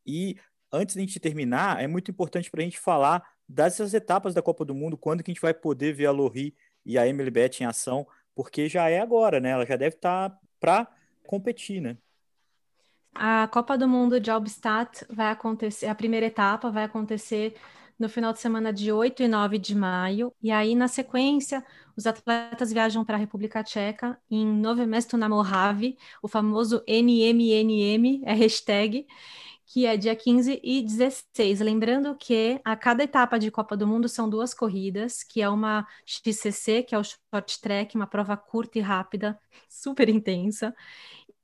E 0.06 0.38
antes 0.72 0.96
de 0.96 1.02
a 1.02 1.06
gente 1.06 1.20
terminar, 1.20 1.84
é 1.84 1.88
muito 1.88 2.10
importante 2.10 2.50
para 2.50 2.62
a 2.62 2.64
gente 2.64 2.80
falar 2.80 3.28
dessas 3.48 3.94
etapas 3.94 4.34
da 4.34 4.42
Copa 4.42 4.64
do 4.64 4.74
Mundo, 4.74 4.98
quando 4.98 5.22
que 5.22 5.32
a 5.32 5.34
gente 5.34 5.42
vai 5.42 5.54
poder 5.54 5.94
ver 5.94 6.06
a 6.06 6.12
Lori 6.12 6.56
e 6.86 6.98
a 6.98 7.06
Emily 7.08 7.32
Beth 7.32 7.60
em 7.60 7.66
ação, 7.66 8.08
porque 8.34 8.70
já 8.70 8.90
é 8.90 9.00
agora, 9.00 9.40
né? 9.40 9.50
Ela 9.50 9.66
já 9.66 9.76
deve 9.76 9.96
estar 9.96 10.30
tá 10.30 10.40
para 10.60 10.88
competir, 11.26 11.82
né? 11.82 11.98
A 13.18 13.48
Copa 13.48 13.78
do 13.78 13.88
Mundo 13.88 14.20
de 14.20 14.30
Albstadt 14.30 15.06
vai 15.10 15.32
acontecer, 15.32 15.88
a 15.88 15.96
primeira 15.96 16.26
etapa 16.26 16.70
vai 16.70 16.84
acontecer 16.84 17.56
no 17.98 18.10
final 18.10 18.34
de 18.34 18.42
semana 18.42 18.74
de 18.74 18.92
8 18.92 19.24
e 19.24 19.28
9 19.30 19.58
de 19.58 19.74
maio. 19.74 20.34
E 20.44 20.52
aí, 20.52 20.76
na 20.76 20.90
sequência, 20.90 21.66
os 21.96 22.06
atletas 22.06 22.74
viajam 22.74 23.06
para 23.06 23.16
a 23.16 23.20
República 23.20 23.64
Tcheca 23.64 24.20
em 24.30 24.46
Nové 24.46 24.86
Mesto 24.86 25.16
na 25.16 25.30
Mojave, 25.30 25.98
o 26.22 26.28
famoso 26.28 26.84
NMNM, 26.86 28.22
é 28.26 28.34
hashtag, 28.34 29.08
que 29.66 29.86
é 29.86 29.96
dia 29.96 30.14
15 30.14 30.60
e 30.62 30.82
16. 30.82 31.62
Lembrando 31.62 32.16
que 32.16 32.60
a 32.66 32.76
cada 32.76 33.04
etapa 33.06 33.40
de 33.40 33.50
Copa 33.50 33.78
do 33.78 33.88
Mundo 33.88 34.10
são 34.10 34.30
duas 34.30 34.54
corridas, 34.54 35.24
que 35.24 35.42
é 35.42 35.48
uma 35.48 35.88
XCC, 36.06 36.84
que 36.84 36.94
é 36.94 37.00
o 37.00 37.04
short 37.04 37.62
track, 37.62 37.96
uma 37.96 38.08
prova 38.08 38.36
curta 38.36 38.78
e 38.78 38.82
rápida, 38.82 39.40
super 39.70 40.10
intensa, 40.10 40.76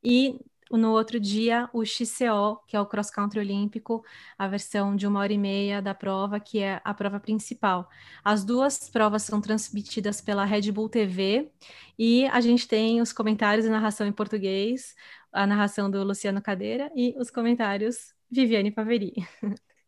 e 0.04 0.38
no 0.78 0.92
outro 0.92 1.20
dia 1.20 1.70
o 1.74 1.86
XCO, 1.86 2.62
que 2.68 2.76
é 2.76 2.80
o 2.80 2.86
Cross 2.86 3.12
Country 3.12 3.40
Olímpico, 3.40 4.04
a 4.38 4.48
versão 4.48 4.96
de 4.96 5.06
uma 5.06 5.20
hora 5.20 5.34
e 5.34 5.38
meia 5.38 5.82
da 5.82 5.94
prova, 5.94 6.40
que 6.40 6.60
é 6.60 6.82
a 6.84 6.94
prova 6.94 7.20
principal. 7.20 7.90
As 8.24 8.44
duas 8.44 8.90
provas 8.90 9.24
são 9.24 9.42
transmitidas 9.42 10.22
pela 10.22 10.46
Red 10.46 10.72
Bull 10.72 10.90
TV 10.90 11.52
e 11.98 12.26
a 12.28 12.42
gente 12.42 12.68
tem 12.68 13.02
os 13.02 13.14
comentários 13.14 13.66
e 13.66 13.70
narração 13.70 14.08
em 14.08 14.12
português, 14.12 14.96
a 15.32 15.46
narração 15.48 15.90
do 15.90 16.04
Luciano 16.04 16.42
Cadeira 16.42 16.92
e 16.96 17.16
os 17.18 17.30
comentários 17.30 18.14
Viviane 18.30 18.72
Paveri. 18.72 19.14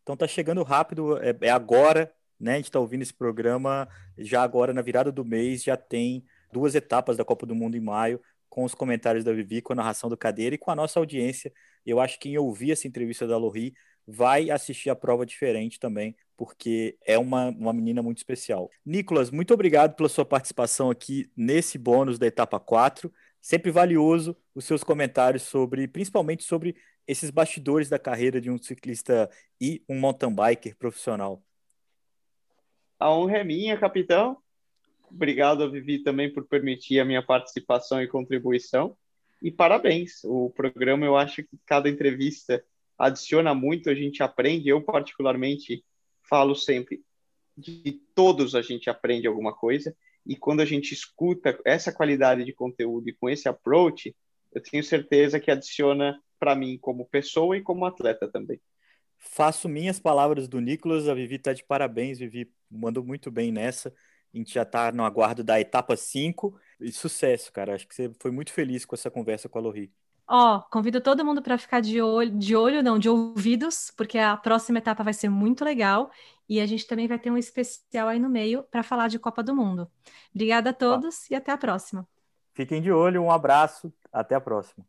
Então 0.01 0.17
tá 0.17 0.27
chegando 0.27 0.61
rápido, 0.63 1.17
é, 1.17 1.33
é 1.41 1.49
agora, 1.49 2.13
né? 2.37 2.53
A 2.53 2.55
gente 2.57 2.65
está 2.65 2.77
ouvindo 2.77 3.01
esse 3.03 3.13
programa 3.13 3.87
já 4.17 4.43
agora 4.43 4.73
na 4.73 4.81
virada 4.81 5.11
do 5.13 5.23
mês, 5.23 5.63
já 5.63 5.77
tem 5.77 6.25
duas 6.51 6.75
etapas 6.75 7.15
da 7.15 7.23
Copa 7.23 7.45
do 7.45 7.55
Mundo 7.55 7.77
em 7.77 7.79
maio, 7.79 8.21
com 8.53 8.63
os 8.63 8.75
comentários 8.75 9.23
da 9.23 9.33
Vivi, 9.33 9.63
com 9.63 9.73
a 9.73 9.75
narração 9.75 10.07
do 10.07 10.15
Cadeira 10.15 10.53
e 10.53 10.59
com 10.59 10.69
a 10.69 10.75
nossa 10.75 10.99
audiência. 10.99 11.51
Eu 11.83 11.99
acho 11.99 12.19
que 12.19 12.29
quem 12.29 12.37
ouvir 12.37 12.71
essa 12.71 12.87
entrevista 12.87 13.25
da 13.25 13.35
Lori 13.35 13.73
vai 14.05 14.51
assistir 14.51 14.91
a 14.91 14.95
prova 14.95 15.25
diferente 15.25 15.79
também, 15.79 16.15
porque 16.37 16.95
é 17.03 17.17
uma, 17.17 17.47
uma 17.47 17.73
menina 17.73 18.03
muito 18.03 18.19
especial. 18.19 18.69
Nicolas, 18.85 19.31
muito 19.31 19.55
obrigado 19.55 19.95
pela 19.95 20.07
sua 20.07 20.23
participação 20.23 20.91
aqui 20.91 21.31
nesse 21.35 21.79
bônus 21.79 22.19
da 22.19 22.27
etapa 22.27 22.59
4. 22.59 23.11
Sempre 23.41 23.71
valioso 23.71 24.37
os 24.53 24.65
seus 24.65 24.83
comentários 24.83 25.41
sobre, 25.41 25.87
principalmente 25.87 26.43
sobre 26.43 26.75
esses 27.07 27.31
bastidores 27.31 27.89
da 27.89 27.97
carreira 27.97 28.39
de 28.39 28.51
um 28.51 28.61
ciclista 28.61 29.31
e 29.59 29.83
um 29.89 29.99
mountain 29.99 30.31
biker 30.31 30.77
profissional. 30.77 31.41
A 32.99 33.11
honra 33.11 33.37
é 33.37 33.43
minha, 33.43 33.79
capitão. 33.79 34.37
Obrigado, 35.13 35.69
Vivi, 35.69 35.99
também 35.99 36.31
por 36.33 36.45
permitir 36.47 36.99
a 36.99 37.05
minha 37.05 37.21
participação 37.21 38.01
e 38.01 38.07
contribuição. 38.07 38.97
E 39.41 39.51
parabéns. 39.51 40.23
O 40.23 40.49
programa, 40.49 41.05
eu 41.05 41.15
acho 41.15 41.43
que 41.43 41.57
cada 41.65 41.87
entrevista 41.87 42.63
adiciona 42.97 43.53
muito, 43.53 43.89
a 43.89 43.95
gente 43.95 44.23
aprende. 44.23 44.69
Eu, 44.69 44.81
particularmente, 44.81 45.83
falo 46.27 46.55
sempre 46.55 47.03
de 47.55 48.01
todos 48.15 48.55
a 48.55 48.61
gente 48.61 48.89
aprende 48.89 49.27
alguma 49.27 49.53
coisa. 49.53 49.95
E 50.25 50.35
quando 50.35 50.61
a 50.61 50.65
gente 50.65 50.93
escuta 50.93 51.59
essa 51.65 51.91
qualidade 51.91 52.43
de 52.43 52.53
conteúdo 52.53 53.09
e 53.09 53.13
com 53.13 53.29
esse 53.29 53.47
approach, 53.47 54.15
eu 54.51 54.61
tenho 54.61 54.83
certeza 54.83 55.39
que 55.39 55.51
adiciona 55.51 56.19
para 56.39 56.55
mim 56.55 56.77
como 56.79 57.05
pessoa 57.05 57.55
e 57.55 57.61
como 57.61 57.85
atleta 57.85 58.27
também. 58.27 58.59
Faço 59.17 59.69
minhas 59.69 59.99
palavras 59.99 60.47
do 60.47 60.59
Nicolas, 60.59 61.07
a 61.07 61.13
Vivi 61.13 61.35
está 61.35 61.53
de 61.53 61.63
parabéns, 61.63 62.19
Vivi 62.19 62.51
mandou 62.69 63.03
muito 63.03 63.31
bem 63.31 63.51
nessa. 63.51 63.93
A 64.33 64.37
gente 64.37 64.53
já 64.53 64.63
está 64.63 64.91
no 64.91 65.03
aguardo 65.03 65.43
da 65.43 65.59
etapa 65.59 65.95
5 65.95 66.59
e 66.79 66.91
sucesso, 66.91 67.51
cara. 67.51 67.75
Acho 67.75 67.87
que 67.87 67.93
você 67.93 68.11
foi 68.19 68.31
muito 68.31 68.51
feliz 68.51 68.85
com 68.85 68.95
essa 68.95 69.11
conversa 69.11 69.47
com 69.47 69.59
a 69.59 69.61
Lori. 69.61 69.91
Ó, 70.27 70.57
oh, 70.57 70.61
convido 70.69 71.01
todo 71.01 71.23
mundo 71.23 71.41
para 71.41 71.57
ficar 71.57 71.81
de 71.81 72.01
olho, 72.01 72.31
de 72.31 72.55
olho, 72.55 72.81
não, 72.81 72.97
de 72.97 73.09
ouvidos, 73.09 73.91
porque 73.95 74.17
a 74.17 74.37
próxima 74.37 74.79
etapa 74.79 75.03
vai 75.03 75.13
ser 75.13 75.29
muito 75.29 75.65
legal 75.65 76.09
e 76.47 76.61
a 76.61 76.65
gente 76.65 76.87
também 76.87 77.07
vai 77.07 77.19
ter 77.19 77.29
um 77.29 77.37
especial 77.37 78.07
aí 78.07 78.19
no 78.19 78.29
meio 78.29 78.63
para 78.63 78.83
falar 78.83 79.09
de 79.09 79.19
Copa 79.19 79.43
do 79.43 79.53
Mundo. 79.53 79.89
Obrigada 80.33 80.69
a 80.69 80.73
todos 80.73 81.23
ah. 81.23 81.27
e 81.31 81.35
até 81.35 81.51
a 81.51 81.57
próxima. 81.57 82.07
Fiquem 82.53 82.81
de 82.81 82.91
olho, 82.91 83.21
um 83.21 83.31
abraço, 83.31 83.93
até 84.11 84.35
a 84.35 84.41
próxima. 84.41 84.85